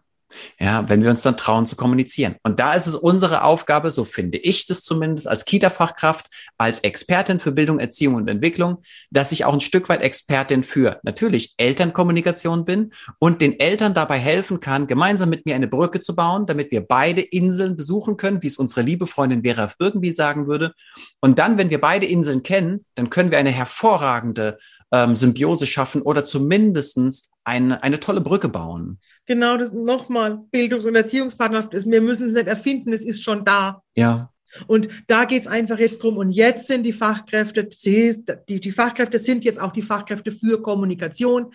Ja, 0.58 0.88
wenn 0.88 1.02
wir 1.02 1.10
uns 1.10 1.22
dann 1.22 1.36
trauen 1.36 1.66
zu 1.66 1.76
kommunizieren. 1.76 2.36
Und 2.42 2.60
da 2.60 2.74
ist 2.74 2.86
es 2.86 2.94
unsere 2.94 3.44
Aufgabe, 3.44 3.90
so 3.90 4.04
finde 4.04 4.38
ich 4.38 4.66
das 4.66 4.82
zumindest 4.82 5.28
als 5.28 5.44
Kita-Fachkraft, 5.44 6.26
als 6.58 6.80
Expertin 6.80 7.40
für 7.40 7.52
Bildung, 7.52 7.78
Erziehung 7.78 8.14
und 8.14 8.28
Entwicklung, 8.28 8.78
dass 9.10 9.32
ich 9.32 9.44
auch 9.44 9.52
ein 9.52 9.60
Stück 9.60 9.88
weit 9.88 10.02
Expertin 10.02 10.64
für 10.64 11.00
natürlich 11.02 11.54
Elternkommunikation 11.56 12.64
bin 12.64 12.92
und 13.18 13.40
den 13.40 13.60
Eltern 13.60 13.94
dabei 13.94 14.18
helfen 14.18 14.60
kann, 14.60 14.86
gemeinsam 14.86 15.30
mit 15.30 15.46
mir 15.46 15.54
eine 15.54 15.68
Brücke 15.68 16.00
zu 16.00 16.14
bauen, 16.16 16.46
damit 16.46 16.70
wir 16.70 16.80
beide 16.80 17.20
Inseln 17.20 17.76
besuchen 17.76 18.16
können, 18.16 18.42
wie 18.42 18.48
es 18.48 18.56
unsere 18.56 18.82
liebe 18.82 19.06
Freundin 19.06 19.42
Vera 19.42 19.70
Birkenbiel 19.78 20.14
sagen 20.14 20.46
würde. 20.46 20.72
Und 21.20 21.38
dann, 21.38 21.58
wenn 21.58 21.70
wir 21.70 21.80
beide 21.80 22.06
Inseln 22.06 22.42
kennen, 22.42 22.84
dann 22.94 23.10
können 23.10 23.30
wir 23.30 23.38
eine 23.38 23.50
hervorragende 23.50 24.58
ähm, 24.92 25.14
Symbiose 25.14 25.66
schaffen 25.66 26.02
oder 26.02 26.24
zumindestens 26.24 27.30
eine, 27.44 27.82
eine 27.82 28.00
tolle 28.00 28.20
Brücke 28.20 28.48
bauen. 28.48 28.98
Genau, 29.26 29.56
das 29.56 29.72
nochmal, 29.72 30.40
Bildungs- 30.52 30.84
und 30.84 30.94
Erziehungspartnerschaft 30.94 31.74
ist, 31.74 31.90
wir 31.90 32.00
müssen 32.00 32.28
es 32.28 32.34
nicht 32.34 32.46
erfinden, 32.46 32.92
es 32.92 33.04
ist 33.04 33.24
schon 33.24 33.44
da. 33.44 33.82
Ja. 33.94 34.30
Und 34.66 34.88
da 35.06 35.24
geht 35.24 35.42
es 35.42 35.48
einfach 35.48 35.78
jetzt 35.78 36.02
drum. 36.02 36.16
Und 36.16 36.30
jetzt 36.30 36.66
sind 36.66 36.84
die 36.84 36.92
Fachkräfte, 36.92 37.68
die, 37.68 38.60
die 38.60 38.70
Fachkräfte 38.70 39.18
sind 39.18 39.44
jetzt 39.44 39.60
auch 39.60 39.72
die 39.72 39.82
Fachkräfte 39.82 40.32
für 40.32 40.62
Kommunikation 40.62 41.52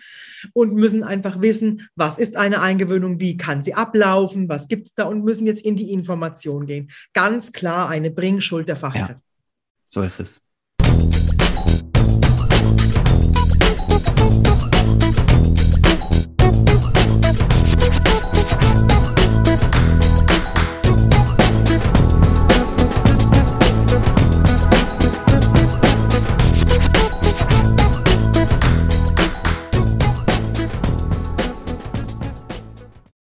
und 0.52 0.74
müssen 0.74 1.02
einfach 1.02 1.40
wissen, 1.40 1.88
was 1.96 2.18
ist 2.18 2.36
eine 2.36 2.60
Eingewöhnung, 2.60 3.18
wie 3.18 3.36
kann 3.36 3.62
sie 3.62 3.74
ablaufen, 3.74 4.48
was 4.48 4.68
gibt 4.68 4.86
es 4.86 4.94
da 4.94 5.04
und 5.04 5.24
müssen 5.24 5.46
jetzt 5.46 5.64
in 5.64 5.76
die 5.76 5.90
Information 5.92 6.66
gehen. 6.66 6.90
Ganz 7.12 7.52
klar 7.52 7.88
eine 7.88 8.10
Bringschuld 8.10 8.68
der 8.68 8.76
Fachkräfte. 8.76 9.14
Ja, 9.14 9.20
so 9.84 10.02
ist 10.02 10.20
es. 10.20 10.42